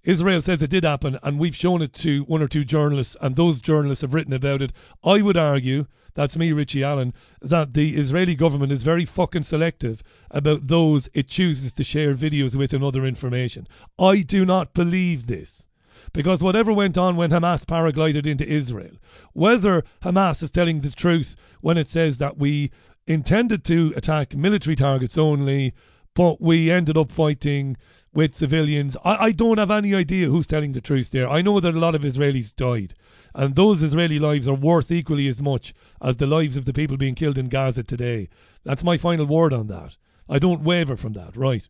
Israel 0.04 0.42
says 0.42 0.62
it 0.62 0.70
did 0.70 0.84
happen, 0.84 1.18
and 1.24 1.40
we've 1.40 1.56
shown 1.56 1.82
it 1.82 1.94
to 1.94 2.24
one 2.24 2.42
or 2.42 2.48
two 2.48 2.64
journalists, 2.64 3.18
and 3.22 3.36
those 3.36 3.60
journalists 3.60 4.02
have 4.02 4.14
written 4.14 4.34
about 4.34 4.62
it. 4.62 4.72
I 5.04 5.22
would 5.22 5.38
argue, 5.38 5.88
that's 6.14 6.38
me, 6.38 6.52
Richie 6.52 6.84
Allen, 6.84 7.14
that 7.42 7.74
the 7.74 7.96
Israeli 7.96 8.36
government 8.36 8.72
is 8.72 8.84
very 8.84 9.06
fucking 9.06 9.44
selective 9.44 10.02
about 10.32 10.64
those 10.64 11.10
it 11.14 11.28
chooses 11.28 11.74
to 11.74 11.84
share 11.84 12.14
videos 12.14 12.56
with 12.56 12.74
and 12.74 12.84
other 12.84 13.06
information. 13.06 13.68
I 13.98 14.22
do 14.22 14.46
not 14.46 14.74
believe 14.74 15.28
this. 15.28 15.68
Because 16.14 16.44
whatever 16.44 16.74
went 16.74 16.98
on 16.98 17.16
when 17.16 17.32
Hamas 17.32 17.66
paraglided 17.66 18.26
into 18.26 18.48
Israel, 18.48 18.98
whether 19.34 19.84
Hamas 20.02 20.44
is 20.44 20.52
telling 20.52 20.80
the 20.80 20.90
truth 20.92 21.36
when 21.62 21.78
it 21.78 21.88
says 21.88 22.18
that 22.18 22.38
we 22.38 22.72
intended 23.08 23.64
to 23.66 23.94
attack 23.96 24.36
military 24.36 24.76
targets 24.76 25.18
only, 25.18 25.74
but 26.16 26.42
we 26.42 26.70
ended 26.70 26.98
up 26.98 27.10
fighting 27.10 27.78
with 28.14 28.36
civilians. 28.36 28.98
I, 29.06 29.16
I 29.16 29.32
don't 29.32 29.58
have 29.58 29.72
any 29.72 29.94
idea 29.96 30.28
who's 30.28 30.48
telling 30.48 30.72
the 30.72 30.82
truth 30.82 31.12
there. 31.12 31.30
I 31.30 31.42
know 31.42 31.60
that 31.60 31.76
a 31.76 31.80
lot 31.80 31.96
of 31.96 32.02
Israelis 32.02 32.56
died, 32.56 32.94
and 33.34 33.56
those 33.56 33.82
Israeli 33.82 34.20
lives 34.20 34.48
are 34.48 34.56
worth 34.56 34.92
equally 34.92 35.28
as 35.28 35.42
much 35.42 35.74
as 36.02 36.18
the 36.18 36.28
lives 36.28 36.58
of 36.58 36.66
the 36.66 36.74
people 36.74 36.98
being 36.98 37.16
killed 37.16 37.38
in 37.38 37.50
Gaza 37.50 37.84
today. 37.84 38.30
That's 38.64 38.84
my 38.84 38.98
final 38.98 39.26
word 39.26 39.54
on 39.54 39.68
that. 39.68 39.98
I 40.28 40.40
don't 40.40 40.64
waver 40.64 40.98
from 40.98 41.14
that, 41.14 41.36
right? 41.36 41.68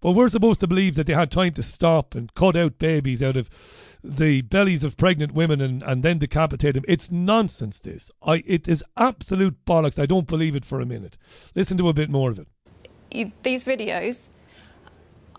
But 0.00 0.12
we're 0.12 0.28
supposed 0.28 0.60
to 0.60 0.66
believe 0.66 0.94
that 0.96 1.06
they 1.06 1.14
had 1.14 1.30
time 1.30 1.52
to 1.54 1.62
stop 1.62 2.14
and 2.14 2.32
cut 2.34 2.56
out 2.56 2.78
babies 2.78 3.22
out 3.22 3.36
of 3.36 3.50
the 4.02 4.42
bellies 4.42 4.84
of 4.84 4.96
pregnant 4.96 5.32
women 5.32 5.60
and, 5.60 5.82
and 5.82 6.02
then 6.02 6.18
decapitate 6.18 6.74
them. 6.74 6.84
It's 6.86 7.10
nonsense, 7.10 7.78
this. 7.80 8.10
I, 8.22 8.42
it 8.46 8.68
is 8.68 8.84
absolute 8.96 9.64
bollocks. 9.64 10.00
I 10.00 10.06
don't 10.06 10.26
believe 10.26 10.56
it 10.56 10.64
for 10.64 10.80
a 10.80 10.86
minute. 10.86 11.16
Listen 11.54 11.78
to 11.78 11.88
a 11.88 11.94
bit 11.94 12.10
more 12.10 12.30
of 12.30 12.38
it. 12.38 12.48
These 13.42 13.64
videos 13.64 14.28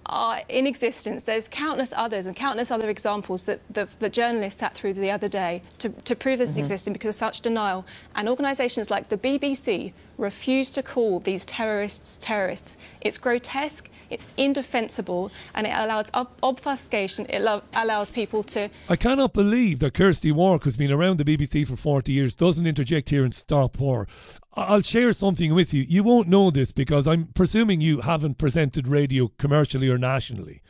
are 0.06 0.42
in 0.50 0.68
existence. 0.68 1.24
There's 1.24 1.48
countless 1.48 1.94
others 1.96 2.26
and 2.26 2.36
countless 2.36 2.72
other 2.72 2.90
examples 2.90 3.44
that 3.44 3.62
the, 3.72 3.90
the 4.00 4.10
journalists 4.10 4.60
sat 4.60 4.74
through 4.74 4.94
the 4.94 5.12
other 5.12 5.28
day 5.28 5.62
to, 5.80 5.90
to 5.90 6.16
prove 6.16 6.40
this 6.40 6.52
mm-hmm. 6.52 6.62
is 6.62 6.72
existing 6.72 6.94
because 6.94 7.10
of 7.10 7.16
such 7.16 7.42
denial. 7.42 7.86
And 8.16 8.30
organisations 8.30 8.90
like 8.90 9.10
the 9.10 9.18
BBC 9.18 9.94
refuse 10.18 10.72
to 10.72 10.84
call 10.84 11.20
these 11.20 11.46
terrorists 11.46 12.18
terrorists. 12.18 12.78
It's 13.02 13.18
grotesque, 13.18 13.90
it's 14.10 14.28
indefensible, 14.38 15.32
and 15.54 15.68
it 15.68 15.74
allows 15.76 16.12
ob- 16.14 16.32
obfuscation. 16.44 17.26
It 17.30 17.42
lo- 17.42 17.64
allows 17.76 18.12
people 18.12 18.44
to. 18.44 18.70
I 18.90 18.96
cannot 18.96 19.34
believe 19.34 19.80
that 19.80 19.94
Kirsty 19.94 20.32
Wark, 20.32 20.64
who's 20.64 20.78
been 20.78 20.92
around 20.92 21.18
the 21.18 21.26
BBC 21.26 21.68
for 21.68 21.76
40 21.76 22.12
years, 22.12 22.36
doesn't 22.36 22.68
interject 22.68 23.10
here 23.10 23.24
and 23.24 23.34
stop 23.34 23.78
her. 23.78 24.08
I'll 24.54 24.82
share 24.82 25.12
something 25.14 25.54
with 25.54 25.74
you. 25.74 25.84
You 25.88 26.04
won't 26.04 26.30
know 26.30 26.50
this 26.50 26.72
because 26.72 27.08
I'm 27.08 27.28
presuming 27.36 27.82
you 27.82 28.02
haven't 28.02 28.38
presented 28.38 28.88
radio 28.88 29.30
commercially 29.38 29.90
or 29.90 29.98
nationally 29.98 30.62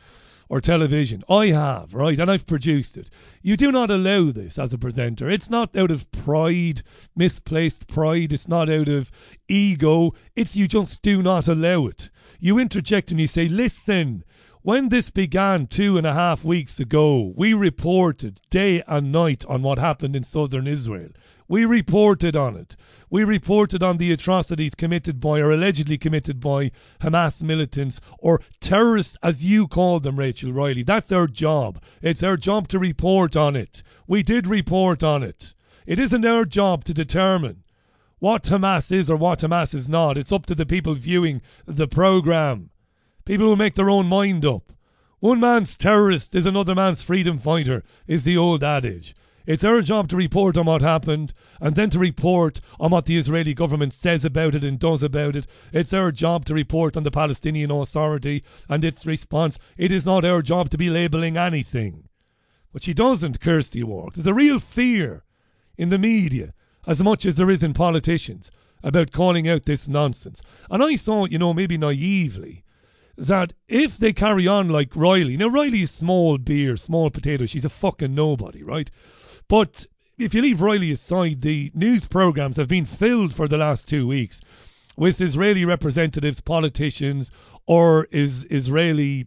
or 0.48 0.60
television. 0.60 1.22
I 1.28 1.46
have, 1.46 1.94
right? 1.94 2.18
And 2.18 2.30
I've 2.30 2.46
produced 2.46 2.96
it. 2.96 3.10
You 3.42 3.56
do 3.56 3.72
not 3.72 3.90
allow 3.90 4.30
this 4.30 4.58
as 4.58 4.72
a 4.72 4.78
presenter. 4.78 5.28
It's 5.28 5.50
not 5.50 5.76
out 5.76 5.90
of 5.90 6.10
pride, 6.12 6.82
misplaced 7.14 7.88
pride. 7.88 8.32
It's 8.32 8.48
not 8.48 8.70
out 8.70 8.88
of 8.88 9.10
ego. 9.48 10.12
It's 10.34 10.56
you 10.56 10.68
just 10.68 11.02
do 11.02 11.22
not 11.22 11.48
allow 11.48 11.86
it. 11.86 12.10
You 12.38 12.58
interject 12.58 13.10
and 13.10 13.20
you 13.20 13.26
say, 13.26 13.48
listen, 13.48 14.24
when 14.62 14.88
this 14.88 15.10
began 15.10 15.68
two 15.68 15.96
and 15.96 16.06
a 16.06 16.12
half 16.12 16.44
weeks 16.44 16.80
ago, 16.80 17.32
we 17.36 17.54
reported 17.54 18.40
day 18.50 18.82
and 18.88 19.12
night 19.12 19.44
on 19.46 19.62
what 19.62 19.78
happened 19.78 20.16
in 20.16 20.24
southern 20.24 20.66
Israel. 20.66 21.10
We 21.48 21.64
reported 21.64 22.34
on 22.34 22.56
it. 22.56 22.76
We 23.08 23.22
reported 23.22 23.82
on 23.82 23.98
the 23.98 24.12
atrocities 24.12 24.74
committed 24.74 25.20
by 25.20 25.38
or 25.38 25.52
allegedly 25.52 25.96
committed 25.96 26.40
by 26.40 26.72
Hamas 27.00 27.42
militants 27.42 28.00
or 28.18 28.40
terrorists, 28.60 29.16
as 29.22 29.44
you 29.44 29.68
call 29.68 30.00
them, 30.00 30.18
Rachel 30.18 30.52
Riley. 30.52 30.82
That's 30.82 31.12
our 31.12 31.28
job. 31.28 31.80
It's 32.02 32.22
our 32.22 32.36
job 32.36 32.66
to 32.68 32.78
report 32.78 33.36
on 33.36 33.54
it. 33.54 33.82
We 34.08 34.22
did 34.22 34.46
report 34.46 35.04
on 35.04 35.22
it. 35.22 35.54
It 35.86 36.00
isn't 36.00 36.26
our 36.26 36.44
job 36.44 36.82
to 36.84 36.94
determine 36.94 37.62
what 38.18 38.44
Hamas 38.44 38.90
is 38.90 39.08
or 39.08 39.16
what 39.16 39.40
Hamas 39.40 39.72
is 39.72 39.88
not. 39.88 40.18
It's 40.18 40.32
up 40.32 40.46
to 40.46 40.54
the 40.54 40.66
people 40.66 40.94
viewing 40.94 41.42
the 41.64 41.86
programme. 41.86 42.70
People 43.24 43.46
will 43.46 43.56
make 43.56 43.74
their 43.74 43.90
own 43.90 44.06
mind 44.06 44.44
up. 44.44 44.72
One 45.20 45.40
man's 45.40 45.74
terrorist 45.74 46.34
is 46.34 46.44
another 46.44 46.74
man's 46.74 47.02
freedom 47.02 47.38
fighter, 47.38 47.82
is 48.06 48.24
the 48.24 48.36
old 48.36 48.64
adage. 48.64 49.14
It's 49.46 49.62
our 49.62 49.80
job 49.80 50.08
to 50.08 50.16
report 50.16 50.56
on 50.56 50.66
what 50.66 50.82
happened 50.82 51.32
and 51.60 51.76
then 51.76 51.88
to 51.90 51.98
report 52.00 52.60
on 52.80 52.90
what 52.90 53.06
the 53.06 53.16
Israeli 53.16 53.54
government 53.54 53.92
says 53.92 54.24
about 54.24 54.56
it 54.56 54.64
and 54.64 54.78
does 54.78 55.04
about 55.04 55.36
it. 55.36 55.46
It's 55.72 55.94
our 55.94 56.10
job 56.10 56.44
to 56.46 56.54
report 56.54 56.96
on 56.96 57.04
the 57.04 57.12
Palestinian 57.12 57.70
Authority 57.70 58.42
and 58.68 58.82
its 58.82 59.06
response. 59.06 59.58
It 59.76 59.92
is 59.92 60.04
not 60.04 60.24
our 60.24 60.42
job 60.42 60.68
to 60.70 60.78
be 60.78 60.90
labelling 60.90 61.36
anything. 61.36 62.08
But 62.72 62.82
she 62.82 62.92
doesn't, 62.92 63.40
Kirsty 63.40 63.84
Wark. 63.84 64.14
There's 64.14 64.26
a 64.26 64.34
real 64.34 64.58
fear 64.58 65.22
in 65.78 65.90
the 65.90 65.98
media, 65.98 66.52
as 66.86 67.02
much 67.02 67.24
as 67.24 67.36
there 67.36 67.50
is 67.50 67.62
in 67.62 67.72
politicians, 67.72 68.50
about 68.82 69.12
calling 69.12 69.48
out 69.48 69.64
this 69.64 69.86
nonsense. 69.86 70.42
And 70.70 70.82
I 70.82 70.96
thought, 70.96 71.30
you 71.30 71.38
know, 71.38 71.54
maybe 71.54 71.78
naively, 71.78 72.64
that 73.16 73.54
if 73.68 73.96
they 73.96 74.12
carry 74.12 74.46
on 74.46 74.68
like 74.68 74.94
Riley, 74.94 75.36
now 75.36 75.48
Riley 75.48 75.82
is 75.82 75.90
small 75.90 76.36
beer, 76.36 76.76
small 76.76 77.10
potato, 77.10 77.46
she's 77.46 77.64
a 77.64 77.70
fucking 77.70 78.14
nobody, 78.14 78.62
right? 78.62 78.90
But 79.48 79.86
if 80.18 80.34
you 80.34 80.42
leave 80.42 80.60
Riley 80.60 80.92
aside, 80.92 81.40
the 81.40 81.70
news 81.74 82.08
programs 82.08 82.56
have 82.56 82.68
been 82.68 82.86
filled 82.86 83.34
for 83.34 83.46
the 83.46 83.58
last 83.58 83.88
two 83.88 84.06
weeks 84.06 84.40
with 84.96 85.20
Israeli 85.20 85.64
representatives, 85.64 86.40
politicians, 86.40 87.30
or 87.66 88.08
is 88.10 88.46
Israeli 88.50 89.26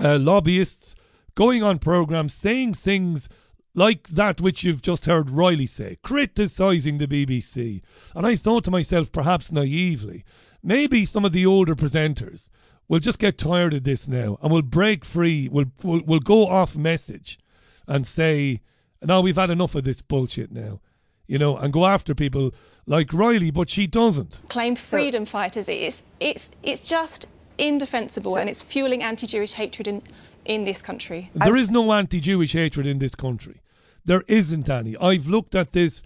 uh, 0.00 0.18
lobbyists 0.18 0.96
going 1.34 1.62
on 1.62 1.78
programs 1.78 2.34
saying 2.34 2.74
things 2.74 3.28
like 3.74 4.08
that 4.08 4.40
which 4.40 4.62
you've 4.62 4.82
just 4.82 5.06
heard 5.06 5.30
Riley 5.30 5.66
say, 5.66 5.98
criticising 6.02 6.98
the 6.98 7.08
BBC. 7.08 7.82
And 8.14 8.26
I 8.26 8.34
thought 8.34 8.64
to 8.64 8.70
myself, 8.70 9.10
perhaps 9.10 9.50
naively, 9.50 10.24
maybe 10.62 11.04
some 11.04 11.24
of 11.24 11.32
the 11.32 11.46
older 11.46 11.74
presenters 11.74 12.48
will 12.88 13.00
just 13.00 13.18
get 13.18 13.38
tired 13.38 13.74
of 13.74 13.82
this 13.82 14.06
now 14.06 14.38
and 14.42 14.52
will 14.52 14.62
break 14.62 15.04
free, 15.04 15.48
will 15.48 15.66
will 15.82 16.02
will 16.06 16.20
go 16.20 16.46
off 16.46 16.76
message 16.76 17.38
and 17.88 18.06
say, 18.06 18.60
no, 19.04 19.20
we've 19.20 19.36
had 19.36 19.50
enough 19.50 19.74
of 19.74 19.84
this 19.84 20.02
bullshit 20.02 20.52
now. 20.52 20.80
You 21.26 21.38
know, 21.38 21.56
and 21.56 21.72
go 21.72 21.86
after 21.86 22.14
people 22.14 22.52
like 22.86 23.12
Riley, 23.14 23.50
but 23.50 23.70
she 23.70 23.86
doesn't. 23.86 24.40
Claim 24.48 24.76
freedom 24.76 25.24
so, 25.24 25.30
fighters. 25.30 25.68
It's 25.68 26.02
it's 26.20 26.50
it's 26.62 26.86
just 26.86 27.26
indefensible 27.56 28.34
so, 28.34 28.40
and 28.40 28.48
it's 28.48 28.60
fueling 28.60 29.02
anti 29.02 29.26
Jewish 29.26 29.54
hatred 29.54 29.88
in, 29.88 30.02
in 30.44 30.64
this 30.64 30.82
country. 30.82 31.30
There 31.34 31.56
is 31.56 31.70
no 31.70 31.92
anti 31.92 32.20
Jewish 32.20 32.52
hatred 32.52 32.86
in 32.86 32.98
this 32.98 33.14
country. 33.14 33.62
There 34.04 34.22
isn't 34.28 34.68
any. 34.68 34.98
I've 34.98 35.26
looked 35.26 35.54
at 35.54 35.70
this 35.70 36.02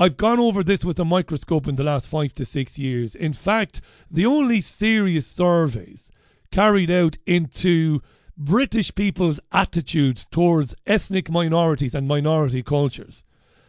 I've 0.00 0.16
gone 0.16 0.38
over 0.38 0.62
this 0.62 0.84
with 0.84 1.00
a 1.00 1.04
microscope 1.04 1.66
in 1.66 1.74
the 1.74 1.82
last 1.82 2.08
five 2.08 2.32
to 2.34 2.44
six 2.44 2.78
years. 2.78 3.16
In 3.16 3.32
fact, 3.32 3.80
the 4.08 4.26
only 4.26 4.60
serious 4.60 5.26
surveys 5.26 6.12
carried 6.52 6.88
out 6.88 7.18
into 7.26 8.00
British 8.38 8.94
people's 8.94 9.40
attitudes 9.50 10.24
towards 10.30 10.76
ethnic 10.86 11.28
minorities 11.28 11.94
and 11.94 12.06
minority 12.06 12.62
cultures. 12.62 13.24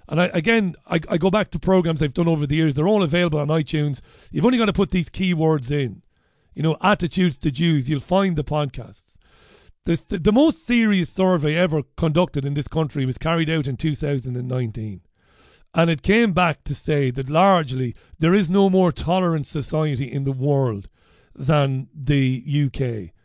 And 0.07 0.21
I, 0.21 0.25
again, 0.27 0.75
I, 0.85 0.99
I 1.09 1.17
go 1.17 1.31
back 1.31 1.49
to 1.51 1.59
programs 1.59 2.03
I've 2.03 2.13
done 2.13 2.27
over 2.27 2.45
the 2.45 2.55
years. 2.55 2.75
They're 2.75 2.87
all 2.87 3.01
available 3.01 3.39
on 3.39 3.47
iTunes. 3.47 4.01
You've 4.31 4.45
only 4.45 4.59
got 4.59 4.67
to 4.67 4.73
put 4.73 4.91
these 4.91 5.09
keywords 5.09 5.71
in. 5.71 6.03
You 6.53 6.61
know, 6.61 6.77
attitudes 6.81 7.37
to 7.39 7.51
Jews. 7.51 7.89
You'll 7.89 7.99
find 7.99 8.35
the 8.35 8.43
podcasts. 8.43 9.17
The, 9.85 10.19
the 10.19 10.31
most 10.31 10.67
serious 10.67 11.09
survey 11.09 11.55
ever 11.55 11.81
conducted 11.97 12.45
in 12.45 12.53
this 12.53 12.67
country 12.67 13.05
was 13.05 13.17
carried 13.17 13.49
out 13.49 13.67
in 13.67 13.75
2019. 13.75 15.01
And 15.73 15.89
it 15.89 16.01
came 16.03 16.33
back 16.33 16.63
to 16.65 16.75
say 16.75 17.09
that 17.11 17.29
largely 17.29 17.95
there 18.19 18.33
is 18.35 18.49
no 18.51 18.69
more 18.69 18.91
tolerant 18.91 19.47
society 19.47 20.11
in 20.11 20.25
the 20.25 20.31
world 20.31 20.89
than 21.33 21.87
the 21.93 22.43
UK 22.65 23.15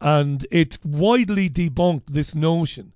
and 0.00 0.46
it 0.50 0.78
widely 0.84 1.48
debunked 1.48 2.06
this 2.08 2.34
notion 2.34 2.92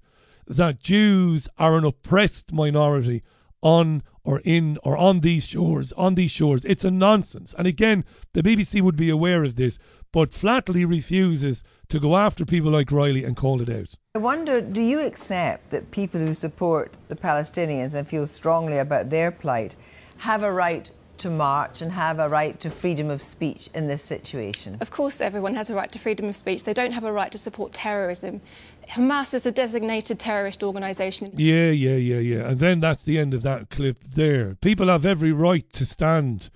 that 0.47 0.81
Jews 0.81 1.49
are 1.59 1.77
an 1.77 1.85
oppressed 1.85 2.53
minority 2.53 3.23
on 3.61 4.03
or 4.25 4.41
in 4.45 4.79
or 4.83 4.97
on 4.97 5.21
these 5.21 5.47
shores 5.47 5.93
on 5.93 6.15
these 6.15 6.31
shores. 6.31 6.65
It's 6.65 6.85
a 6.85 6.91
nonsense. 6.91 7.55
And 7.57 7.67
again 7.67 8.05
the 8.33 8.43
BBC 8.43 8.81
would 8.81 8.97
be 8.97 9.11
aware 9.11 9.45
of 9.45 9.57
this 9.57 9.79
but 10.13 10.35
flatly 10.35 10.85
refuses 10.85 11.63
to 11.89 11.99
go 11.99 12.17
after 12.17 12.45
people 12.45 12.71
like 12.71 12.93
Riley 12.93 13.25
and 13.25 13.37
call 13.37 13.61
it 13.63 13.71
out. 13.71 13.95
I 14.15 14.19
wonder 14.19 14.61
do 14.61 14.83
you 14.83 15.01
accept 15.01 15.71
that 15.71 15.91
people 15.91 16.21
who 16.21 16.35
support 16.35 16.99
the 17.09 17.17
Palestinians 17.17 17.95
and 17.95 18.09
feel 18.09 18.27
strongly 18.27 18.79
about 18.79 19.11
their 19.11 19.31
plight 19.31 19.77
have 20.19 20.43
a 20.43 20.53
right 20.53 20.91
to 21.23 21.31
march 21.31 21.83
and 21.83 21.93
have 21.93 22.19
a 22.19 22.29
right 22.29 22.59
to 22.61 22.71
freedom 22.71 23.11
of 23.11 23.23
speech 23.23 23.69
in 23.75 23.89
this 23.89 24.03
situation? 24.03 24.77
Of 24.81 24.91
course, 24.91 25.21
everyone 25.21 25.55
has 25.55 25.71
a 25.71 25.75
right 25.75 25.91
to 25.91 25.99
freedom 25.99 26.29
of 26.29 26.37
speech. 26.37 26.65
They 26.65 26.75
don't 26.75 26.93
have 26.93 27.05
a 27.05 27.13
right 27.13 27.33
to 27.33 27.39
support 27.39 27.73
terrorism. 27.73 28.41
Hamas 28.89 29.33
is 29.33 29.47
a 29.47 29.53
designated 29.53 30.19
terrorist 30.19 30.63
organisation. 30.63 31.29
Yeah, 31.35 31.71
yeah, 31.71 31.97
yeah, 31.97 32.19
yeah. 32.19 32.49
And 32.49 32.59
then 32.59 32.81
that's 32.81 33.05
the 33.05 33.19
end 33.19 33.35
of 33.35 33.43
that 33.43 33.71
clip 33.71 34.03
there. 34.03 34.57
People 34.57 34.89
have 34.89 35.07
every 35.07 35.33
right 35.33 35.73
to 35.73 35.87
stand 35.87 36.51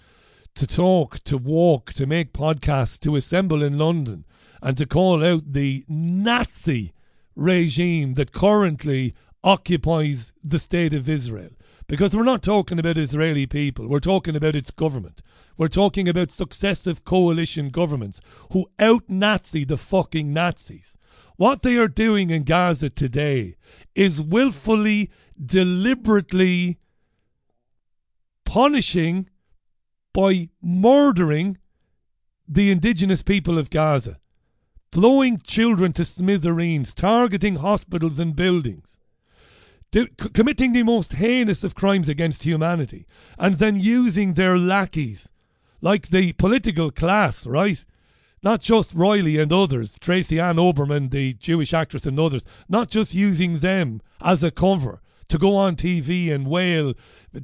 to 0.56 0.66
talk, 0.66 1.23
to 1.25 1.37
walk, 1.37 1.92
to 1.92 2.06
make 2.06 2.32
podcasts, 2.32 2.99
to 3.00 3.14
assemble 3.14 3.62
in 3.62 3.78
London, 3.78 4.25
and 4.62 4.76
to 4.78 4.87
call 4.87 5.25
out 5.25 5.52
the 5.52 5.85
Nazi 5.87 6.92
regime 7.37 8.14
that 8.14 8.32
currently 8.32 9.14
occupies 9.44 10.32
the 10.42 10.58
state 10.58 10.94
of 10.94 11.08
Israel. 11.08 11.50
Because 11.88 12.16
we're 12.16 12.25
not 12.25 12.43
talking 12.43 12.78
about 12.78 12.99
Israeli 12.99 13.47
people, 13.47 13.88
we're 13.88 14.00
talking 14.00 14.35
about 14.35 14.57
its 14.57 14.71
government. 14.71 15.23
We're 15.57 15.69
talking 15.69 16.09
about 16.09 16.33
successive 16.33 17.05
coalition 17.05 17.71
governments 17.71 18.21
who 18.52 18.66
out 18.78 19.05
Nazi 19.09 19.64
the 19.64 19.76
fucking 19.76 20.33
Nazis. 20.33 20.99
What 21.37 21.62
they 21.62 21.76
are 21.76 21.88
doing 21.88 22.31
in 22.31 22.43
Gaza 22.43 22.90
today 22.90 23.57
is 23.95 24.21
willfully, 24.21 25.11
deliberately 25.43 26.78
punishing 28.45 29.28
by 30.12 30.49
murdering 30.61 31.59
the 32.49 32.71
indigenous 32.71 33.23
people 33.23 33.59
of 33.59 33.71
Gaza, 33.71 34.19
blowing 34.90 35.38
children 35.38 35.93
to 35.93 36.05
smithereens, 36.05 36.95
targeting 36.95 37.57
hospitals 37.57 38.19
and 38.19 38.35
buildings, 38.35 38.99
do, 39.90 40.07
c- 40.21 40.28
committing 40.31 40.73
the 40.73 40.83
most 40.83 41.14
heinous 41.14 41.64
of 41.64 41.75
crimes 41.75 42.09
against 42.09 42.43
humanity, 42.43 43.07
and 43.38 43.57
then 43.57 43.76
using 43.76 44.35
their 44.35 44.59
lackeys, 44.59 45.31
like 45.81 46.09
the 46.09 46.33
political 46.35 46.90
class, 46.90 47.47
right? 47.47 47.85
Not 48.43 48.61
just 48.61 48.95
Riley 48.95 49.38
and 49.38 49.52
others, 49.52 49.97
Tracy 50.00 50.38
Ann 50.38 50.57
Oberman, 50.57 51.11
the 51.11 51.33
Jewish 51.35 51.73
actress, 51.73 52.07
and 52.07 52.21
others, 52.21 52.45
not 52.69 52.90
just 52.90 53.14
using 53.14 53.59
them 53.59 54.00
as 54.21 54.45
a 54.45 54.50
cover 54.50 55.00
to 55.28 55.38
go 55.38 55.56
on 55.56 55.76
TV 55.76 56.33
and 56.33 56.47
wail, 56.47 56.95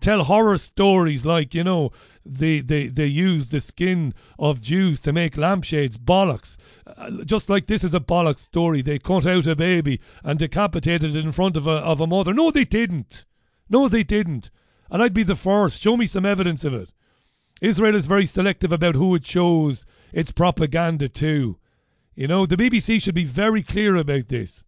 tell 0.01 0.25
horror 0.25 0.59
stories 0.59 1.27
like, 1.27 1.55
you 1.55 1.65
know, 1.65 1.91
they, 2.25 2.61
they, 2.61 2.87
they 2.87 3.07
use 3.07 3.49
the 3.49 3.61
skin 3.61 4.15
of 4.39 4.61
Jews 4.61 5.01
to 5.01 5.13
make 5.13 5.37
lampshades. 5.37 5.99
Bollocks. 5.99 6.57
Uh, 6.87 7.25
just 7.25 7.49
like 7.49 7.67
this 7.67 7.85
is 7.85 7.95
a 7.95 8.01
bollocks 8.01 8.41
story. 8.41 8.83
They 8.83 8.99
cut 8.99 9.27
out 9.27 9.47
a 9.47 9.57
baby 9.57 10.01
and 10.23 10.39
decapitated 10.39 11.17
it 11.17 11.25
in 11.25 11.33
front 11.33 11.57
of 11.57 11.67
a, 11.67 11.77
of 11.77 12.01
a 12.01 12.07
mother. 12.07 12.33
No, 12.33 12.51
they 12.51 12.65
didn't. 12.65 13.25
No, 13.69 13.89
they 13.89 14.03
didn't. 14.03 14.51
And 14.91 15.03
I'd 15.03 15.15
be 15.15 15.23
the 15.23 15.35
first. 15.35 15.81
Show 15.81 15.97
me 15.97 16.07
some 16.07 16.27
evidence 16.27 16.65
of 16.65 16.75
it. 16.75 16.93
Israel 17.61 17.95
is 17.95 18.07
very 18.07 18.27
selective 18.27 18.73
about 18.73 18.97
who 18.97 19.15
it 19.15 19.25
shows 19.25 19.87
its 20.13 20.33
propaganda 20.33 21.09
to. 21.09 21.59
You 22.15 22.29
know, 22.29 22.45
the 22.45 22.57
BBC 22.57 23.01
should 23.01 23.15
be 23.15 23.25
very 23.25 23.63
clear 23.63 23.97
about 23.97 24.29
this. 24.29 24.65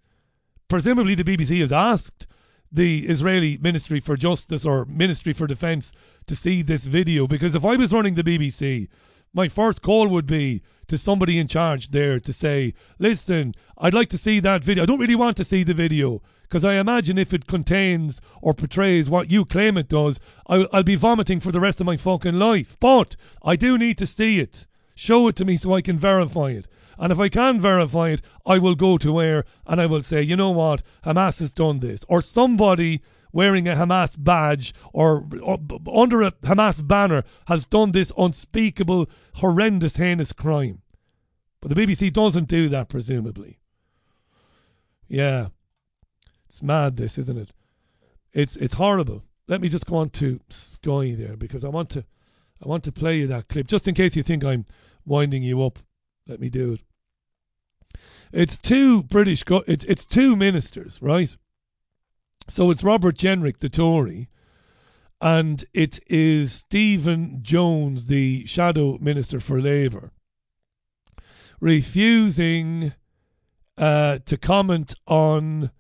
Presumably, 0.69 1.15
the 1.15 1.25
BBC 1.25 1.61
has 1.61 1.73
asked 1.73 2.27
the 2.75 3.07
Israeli 3.07 3.57
Ministry 3.59 4.01
for 4.01 4.17
Justice 4.17 4.67
or 4.67 4.85
Ministry 4.85 5.33
for 5.33 5.47
Defence 5.47 5.93
to 6.27 6.35
see 6.35 6.61
this 6.61 6.87
video 6.87 7.27
because 7.27 7.55
if 7.55 7.65
I 7.65 7.77
was 7.77 7.93
running 7.93 8.15
the 8.15 8.25
BBC, 8.25 8.89
my 9.33 9.47
first 9.49 9.81
call 9.81 10.09
would 10.09 10.27
be 10.27 10.63
to 10.89 10.99
somebody 10.99 11.39
in 11.39 11.47
charge 11.47 11.91
there 11.91 12.19
to 12.19 12.33
say, 12.33 12.75
listen, 12.99 13.55
I'd 13.79 13.95
like 13.95 14.09
to 14.11 14.19
see 14.19 14.41
that 14.41 14.65
video. 14.65 14.83
I 14.83 14.87
don't 14.87 14.99
really 14.99 15.15
want 15.15 15.37
to 15.39 15.45
see 15.45 15.63
the 15.63 15.73
video 15.73 16.21
because 16.43 16.65
I 16.65 16.75
imagine 16.75 17.17
if 17.17 17.33
it 17.33 17.47
contains 17.47 18.21
or 18.43 18.55
portrays 18.55 19.09
what 19.09 19.31
you 19.31 19.45
claim 19.45 19.77
it 19.77 19.89
does, 19.89 20.19
I'll, 20.47 20.67
I'll 20.73 20.83
be 20.83 20.97
vomiting 20.97 21.41
for 21.41 21.53
the 21.53 21.61
rest 21.61 21.81
of 21.81 21.87
my 21.87 21.97
fucking 21.97 22.39
life. 22.39 22.77
But 22.81 23.15
I 23.43 23.55
do 23.57 23.79
need 23.79 23.99
to 23.99 24.07
see 24.07 24.41
it. 24.41 24.67
Show 24.95 25.29
it 25.29 25.37
to 25.37 25.45
me 25.45 25.57
so 25.57 25.75
I 25.75 25.81
can 25.81 25.99
verify 25.99 26.51
it. 26.51 26.69
And 26.99 27.13
if 27.13 27.19
I 27.19 27.29
can 27.29 27.61
verify 27.61 28.11
it, 28.11 28.23
I 28.47 28.59
will 28.59 28.75
go 28.75 28.99
to 28.99 29.13
where 29.13 29.45
and 29.67 29.81
I 29.81 29.87
will 29.87 30.03
say, 30.03 30.23
you 30.23 30.37
know 30.37 30.51
what, 30.51 30.83
Hamas 31.05 31.41
has 31.41 31.51
done 31.51 31.79
this. 31.79 32.05
Or 32.09 32.21
somebody 32.23 33.03
wearing 33.33 33.67
a 33.67 33.75
Hamas 33.75 34.17
badge 34.17 34.73
or, 34.93 35.27
or, 35.43 35.59
under 35.93 36.23
a 36.23 36.31
Hamas 36.31 36.87
banner 36.87 37.25
has 37.49 37.67
done 37.67 37.91
this 37.91 38.13
unspeakable, 38.17 39.09
horrendous, 39.35 39.97
heinous 39.97 40.33
crime. 40.33 40.83
But 41.61 41.75
the 41.75 41.81
BBC 41.81 42.13
doesn't 42.13 42.49
do 42.49 42.69
that, 42.69 42.89
presumably. 42.89 43.59
Yeah. 45.09 45.49
It's 46.47 46.63
mad, 46.63 46.97
this, 46.97 47.19
isn't 47.19 47.39
it? 47.39 47.53
It's 48.33 48.57
it's 48.57 48.75
horrible. 48.75 49.25
Let 49.49 49.61
me 49.61 49.69
just 49.69 49.87
go 49.87 49.97
on 49.97 50.11
to 50.11 50.41
Sky 50.49 51.15
there 51.17 51.37
because 51.37 51.65
I 51.65 51.69
want 51.69 51.91
to 51.91 52.05
I 52.65 52.69
want 52.69 52.85
to 52.85 52.93
play 52.93 53.19
you 53.19 53.27
that 53.27 53.49
clip 53.49 53.67
just 53.67 53.87
in 53.87 53.95
case 53.95 54.17
you 54.17 54.23
think 54.23 54.45
I'm 54.45 54.65
winding 55.05 55.43
you 55.43 55.63
up. 55.63 55.81
Let 56.27 56.41
me 56.41 56.49
do 56.49 56.73
it. 56.73 56.81
It's 58.33 58.59
two 58.59 59.03
British, 59.03 59.45
go- 59.45 59.65
it's, 59.67 59.85
it's 59.85 60.07
two 60.07 60.35
ministers, 60.35 61.01
right? 61.03 61.37
So 62.49 62.71
it's 62.71 62.83
Robert 62.83 63.17
Jenrick, 63.17 63.59
the 63.59 63.69
Tory, 63.69 64.29
and 65.21 65.65
it 65.73 66.01
is 66.07 66.53
Stephen 66.53 67.41
Jones, 67.43 68.07
the 68.07 68.45
shadow 68.47 68.99
minister 68.99 69.41
for 69.41 69.61
Labour, 69.61 70.13
refusing 71.61 72.95
uh, 73.79 74.19
to 74.25 74.37
comment 74.37 74.95
on, 75.07 75.71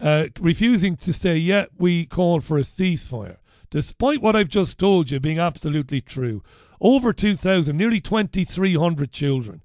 uh, 0.00 0.26
refusing 0.40 0.96
to 0.96 1.12
say, 1.12 1.36
yeah, 1.36 1.66
we 1.78 2.06
call 2.06 2.40
for 2.40 2.58
a 2.58 2.62
ceasefire. 2.62 3.36
Despite 3.70 4.20
what 4.20 4.34
I've 4.34 4.48
just 4.48 4.78
told 4.78 5.10
you 5.10 5.20
being 5.20 5.38
absolutely 5.38 6.00
true, 6.00 6.42
over 6.80 7.12
2,000, 7.12 7.76
nearly 7.76 8.00
2,300 8.00 9.12
children 9.12 9.62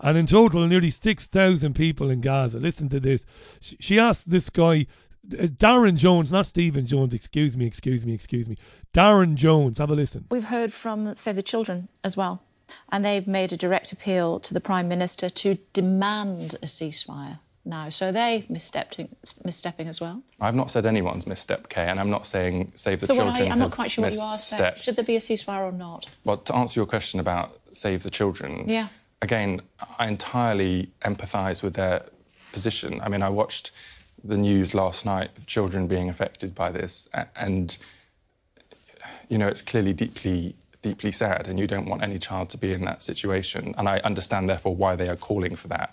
and 0.00 0.16
in 0.16 0.26
total 0.26 0.66
nearly 0.66 0.90
6,000 0.90 1.74
people 1.74 2.10
in 2.10 2.20
Gaza. 2.20 2.60
Listen 2.60 2.88
to 2.90 3.00
this. 3.00 3.26
She 3.60 3.98
asked 3.98 4.30
this 4.30 4.50
guy, 4.50 4.86
uh, 5.32 5.46
Darren 5.46 5.96
Jones, 5.96 6.30
not 6.32 6.46
Stephen 6.46 6.86
Jones, 6.86 7.14
excuse 7.14 7.56
me, 7.56 7.66
excuse 7.66 8.06
me, 8.06 8.14
excuse 8.14 8.48
me. 8.48 8.56
Darren 8.94 9.34
Jones, 9.34 9.78
have 9.78 9.90
a 9.90 9.94
listen. 9.94 10.26
We've 10.30 10.44
heard 10.44 10.72
from 10.72 11.16
Save 11.16 11.36
the 11.36 11.42
Children 11.42 11.88
as 12.04 12.16
well, 12.16 12.42
and 12.90 13.04
they've 13.04 13.26
made 13.26 13.52
a 13.52 13.56
direct 13.56 13.92
appeal 13.92 14.38
to 14.40 14.54
the 14.54 14.60
Prime 14.60 14.88
Minister 14.88 15.28
to 15.28 15.58
demand 15.72 16.54
a 16.62 16.66
ceasefire 16.66 17.40
now. 17.68 17.88
So 17.90 18.10
they 18.10 18.46
misstepping, 18.50 19.08
misstepping 19.44 19.86
as 19.86 20.00
well. 20.00 20.22
I've 20.40 20.54
not 20.54 20.70
said 20.70 20.86
anyone's 20.86 21.26
misstepped, 21.26 21.68
Kay, 21.68 21.86
and 21.86 22.00
I'm 22.00 22.10
not 22.10 22.26
saying 22.26 22.72
Save 22.74 23.00
the 23.00 23.06
so 23.06 23.14
Children. 23.14 23.48
I, 23.48 23.52
I'm 23.52 23.58
not 23.58 23.72
quite 23.72 23.90
sure 23.90 24.04
what 24.04 24.14
you 24.14 24.20
are 24.20 24.32
saying. 24.32 24.74
Should 24.76 24.96
there 24.96 25.04
be 25.04 25.16
a 25.16 25.20
ceasefire 25.20 25.68
or 25.68 25.72
not? 25.72 26.06
Well, 26.24 26.38
to 26.38 26.54
answer 26.56 26.80
your 26.80 26.86
question 26.86 27.20
about 27.20 27.58
Save 27.70 28.02
the 28.02 28.10
Children, 28.10 28.64
yeah 28.66 28.88
again, 29.22 29.60
I 29.98 30.06
entirely 30.06 30.90
empathise 31.02 31.62
with 31.62 31.74
their 31.74 32.04
position. 32.52 33.00
I 33.02 33.08
mean, 33.08 33.22
I 33.22 33.28
watched 33.28 33.70
the 34.22 34.36
news 34.36 34.74
last 34.74 35.06
night 35.06 35.30
of 35.36 35.46
children 35.46 35.86
being 35.86 36.08
affected 36.08 36.54
by 36.54 36.70
this, 36.70 37.08
and 37.36 37.76
you 39.28 39.38
know, 39.38 39.48
it's 39.48 39.62
clearly 39.62 39.92
deeply, 39.92 40.56
deeply 40.82 41.12
sad, 41.12 41.48
and 41.48 41.58
you 41.58 41.66
don't 41.66 41.86
want 41.86 42.02
any 42.02 42.18
child 42.18 42.50
to 42.50 42.58
be 42.58 42.72
in 42.72 42.84
that 42.84 43.02
situation. 43.02 43.74
And 43.76 43.88
I 43.88 43.98
understand, 43.98 44.48
therefore, 44.48 44.74
why 44.74 44.96
they 44.96 45.08
are 45.08 45.16
calling 45.16 45.54
for 45.54 45.68
that. 45.68 45.92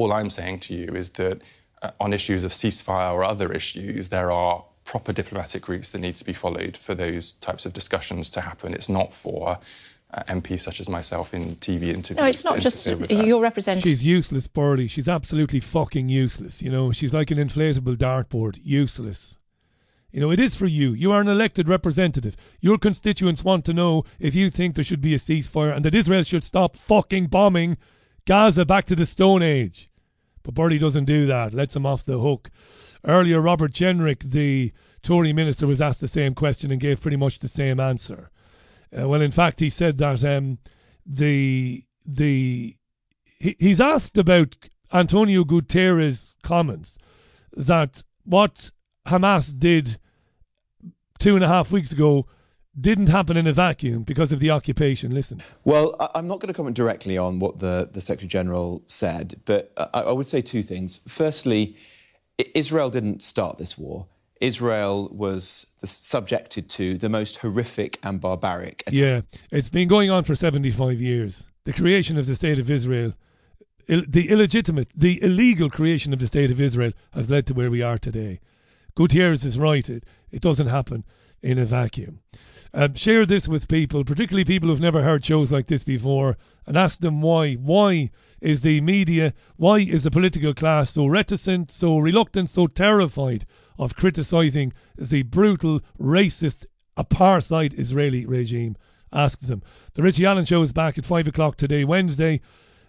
All 0.00 0.14
I'm 0.14 0.30
saying 0.30 0.60
to 0.60 0.74
you 0.74 0.94
is 0.94 1.10
that 1.10 1.42
uh, 1.82 1.90
on 2.00 2.14
issues 2.14 2.42
of 2.42 2.52
ceasefire 2.52 3.12
or 3.12 3.22
other 3.22 3.52
issues, 3.52 4.08
there 4.08 4.32
are 4.32 4.64
proper 4.84 5.12
diplomatic 5.12 5.68
routes 5.68 5.90
that 5.90 5.98
need 5.98 6.14
to 6.14 6.24
be 6.24 6.32
followed 6.32 6.74
for 6.74 6.94
those 6.94 7.32
types 7.32 7.66
of 7.66 7.74
discussions 7.74 8.30
to 8.30 8.40
happen. 8.40 8.72
It's 8.72 8.88
not 8.88 9.12
for 9.12 9.58
uh, 10.14 10.22
MPs 10.22 10.60
such 10.60 10.80
as 10.80 10.88
myself 10.88 11.34
in 11.34 11.56
TV 11.56 11.82
interviews. 11.88 12.16
No, 12.16 12.24
it's 12.24 12.44
not 12.46 12.60
just 12.60 12.86
your 12.86 13.42
representative. 13.42 13.90
She's 13.90 14.06
useless, 14.06 14.46
Burley. 14.46 14.88
She's 14.88 15.06
absolutely 15.06 15.60
fucking 15.60 16.08
useless. 16.08 16.62
You 16.62 16.70
know, 16.70 16.92
she's 16.92 17.12
like 17.12 17.30
an 17.30 17.36
inflatable 17.36 17.96
dartboard. 17.96 18.58
Useless. 18.62 19.38
You 20.10 20.20
know, 20.20 20.30
it 20.30 20.40
is 20.40 20.56
for 20.56 20.66
you. 20.66 20.94
You 20.94 21.12
are 21.12 21.20
an 21.20 21.28
elected 21.28 21.68
representative. 21.68 22.56
Your 22.58 22.78
constituents 22.78 23.44
want 23.44 23.66
to 23.66 23.74
know 23.74 24.04
if 24.18 24.34
you 24.34 24.48
think 24.48 24.76
there 24.76 24.82
should 24.82 25.02
be 25.02 25.14
a 25.14 25.18
ceasefire 25.18 25.76
and 25.76 25.84
that 25.84 25.94
Israel 25.94 26.22
should 26.22 26.42
stop 26.42 26.74
fucking 26.74 27.26
bombing 27.26 27.76
Gaza 28.26 28.64
back 28.64 28.84
to 28.84 28.94
the 28.94 29.06
Stone 29.06 29.42
Age. 29.42 29.89
But 30.50 30.62
Burley 30.62 30.78
doesn't 30.78 31.04
do 31.04 31.26
that. 31.26 31.54
Lets 31.54 31.76
him 31.76 31.86
off 31.86 32.04
the 32.04 32.18
hook. 32.18 32.50
Earlier, 33.04 33.40
Robert 33.40 33.72
Jenrick, 33.72 34.32
the 34.32 34.72
Tory 35.00 35.32
minister, 35.32 35.64
was 35.64 35.80
asked 35.80 36.00
the 36.00 36.08
same 36.08 36.34
question 36.34 36.72
and 36.72 36.80
gave 36.80 37.00
pretty 37.00 37.16
much 37.16 37.38
the 37.38 37.46
same 37.46 37.78
answer. 37.78 38.30
Uh, 38.96 39.08
well, 39.08 39.22
in 39.22 39.30
fact, 39.30 39.60
he 39.60 39.70
said 39.70 39.98
that 39.98 40.24
um, 40.24 40.58
the 41.06 41.84
the 42.04 42.74
he, 43.38 43.54
he's 43.60 43.80
asked 43.80 44.18
about 44.18 44.56
Antonio 44.92 45.44
Guterres' 45.44 46.34
comments 46.42 46.98
that 47.52 48.02
what 48.24 48.72
Hamas 49.06 49.56
did 49.56 49.98
two 51.20 51.36
and 51.36 51.44
a 51.44 51.48
half 51.48 51.70
weeks 51.70 51.92
ago 51.92 52.26
didn't 52.80 53.08
happen 53.08 53.36
in 53.36 53.46
a 53.46 53.52
vacuum 53.52 54.02
because 54.02 54.32
of 54.32 54.38
the 54.38 54.50
occupation. 54.50 55.14
Listen. 55.14 55.42
Well, 55.64 55.94
I'm 56.14 56.26
not 56.26 56.40
going 56.40 56.48
to 56.48 56.54
comment 56.54 56.76
directly 56.76 57.18
on 57.18 57.38
what 57.38 57.58
the, 57.58 57.88
the 57.90 58.00
Secretary 58.00 58.28
General 58.28 58.82
said, 58.86 59.40
but 59.44 59.72
I, 59.76 60.00
I 60.00 60.12
would 60.12 60.26
say 60.26 60.40
two 60.40 60.62
things. 60.62 61.00
Firstly, 61.06 61.76
Israel 62.54 62.90
didn't 62.90 63.22
start 63.22 63.58
this 63.58 63.76
war. 63.76 64.06
Israel 64.40 65.10
was 65.12 65.66
subjected 65.84 66.70
to 66.70 66.96
the 66.96 67.10
most 67.10 67.38
horrific 67.38 67.98
and 68.02 68.20
barbaric. 68.20 68.82
Attack. 68.86 68.98
Yeah, 68.98 69.20
it's 69.50 69.68
been 69.68 69.86
going 69.88 70.10
on 70.10 70.24
for 70.24 70.34
75 70.34 71.00
years. 71.00 71.48
The 71.64 71.74
creation 71.74 72.16
of 72.16 72.24
the 72.26 72.34
State 72.34 72.58
of 72.58 72.70
Israel, 72.70 73.12
the 73.86 74.30
illegitimate, 74.30 74.92
the 74.96 75.22
illegal 75.22 75.68
creation 75.68 76.14
of 76.14 76.20
the 76.20 76.26
State 76.26 76.50
of 76.50 76.58
Israel 76.58 76.92
has 77.12 77.30
led 77.30 77.46
to 77.48 77.54
where 77.54 77.70
we 77.70 77.82
are 77.82 77.98
today. 77.98 78.40
Gutierrez 78.94 79.44
is 79.44 79.58
right, 79.58 79.88
it, 79.90 80.04
it 80.30 80.40
doesn't 80.40 80.68
happen. 80.68 81.04
in 81.42 81.58
a 81.58 81.64
vacuum. 81.64 82.20
Uh, 82.72 82.88
share 82.94 83.26
this 83.26 83.48
with 83.48 83.68
people, 83.68 84.04
particularly 84.04 84.44
people 84.44 84.68
who've 84.68 84.80
never 84.80 85.02
heard 85.02 85.24
shows 85.24 85.50
like 85.50 85.66
this 85.66 85.82
before, 85.82 86.38
and 86.66 86.76
ask 86.76 87.00
them 87.00 87.20
why. 87.20 87.54
Why 87.54 88.10
is 88.40 88.62
the 88.62 88.80
media, 88.80 89.32
why 89.56 89.78
is 89.78 90.04
the 90.04 90.10
political 90.10 90.54
class 90.54 90.90
so 90.90 91.06
reticent, 91.06 91.70
so 91.72 91.98
reluctant, 91.98 92.48
so 92.48 92.68
terrified 92.68 93.44
of 93.76 93.96
criticising 93.96 94.72
the 94.96 95.24
brutal, 95.24 95.80
racist, 95.98 96.66
apartheid 96.96 97.76
Israeli 97.76 98.24
regime? 98.24 98.76
Ask 99.12 99.40
them. 99.40 99.62
The 99.94 100.02
Richie 100.02 100.26
Allen 100.26 100.44
Show 100.44 100.62
is 100.62 100.72
back 100.72 100.96
at 100.96 101.04
5 101.04 101.26
o'clock 101.26 101.56
today, 101.56 101.82
Wednesday. 101.82 102.40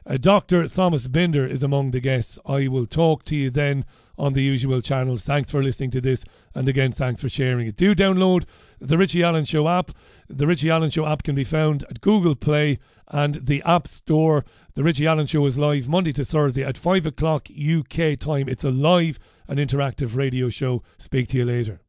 Uh, 0.05 0.17
Dr. 0.17 0.67
Thomas 0.67 1.07
Binder 1.07 1.45
is 1.47 1.63
among 1.63 1.91
the 1.91 1.99
guests. 1.99 2.37
I 2.45 2.67
will 2.67 2.85
talk 2.85 3.23
to 3.25 3.35
you 3.35 3.49
then 3.49 3.85
on 4.21 4.33
the 4.33 4.43
usual 4.43 4.81
channels. 4.81 5.23
Thanks 5.23 5.49
for 5.49 5.63
listening 5.63 5.89
to 5.91 5.99
this, 5.99 6.23
and 6.53 6.69
again, 6.69 6.91
thanks 6.91 7.21
for 7.21 7.27
sharing 7.27 7.65
it. 7.65 7.75
Do 7.75 7.95
download 7.95 8.45
the 8.79 8.95
Richie 8.97 9.23
Allen 9.23 9.45
Show 9.45 9.67
app. 9.67 9.89
The 10.29 10.45
Richie 10.45 10.69
Allen 10.69 10.91
Show 10.91 11.07
app 11.07 11.23
can 11.23 11.33
be 11.33 11.43
found 11.43 11.83
at 11.89 12.01
Google 12.01 12.35
Play 12.35 12.77
and 13.07 13.35
the 13.35 13.63
App 13.65 13.87
Store. 13.87 14.45
The 14.75 14.83
Richie 14.83 15.07
Allen 15.07 15.25
Show 15.25 15.47
is 15.47 15.57
live 15.57 15.89
Monday 15.89 16.13
to 16.13 16.23
Thursday 16.23 16.63
at 16.63 16.77
5 16.77 17.07
o'clock 17.07 17.47
UK 17.49 18.17
time. 18.19 18.47
It's 18.47 18.63
a 18.63 18.69
live 18.71 19.17
and 19.47 19.57
interactive 19.59 20.15
radio 20.15 20.49
show. 20.49 20.83
Speak 20.99 21.27
to 21.29 21.37
you 21.39 21.45
later. 21.45 21.79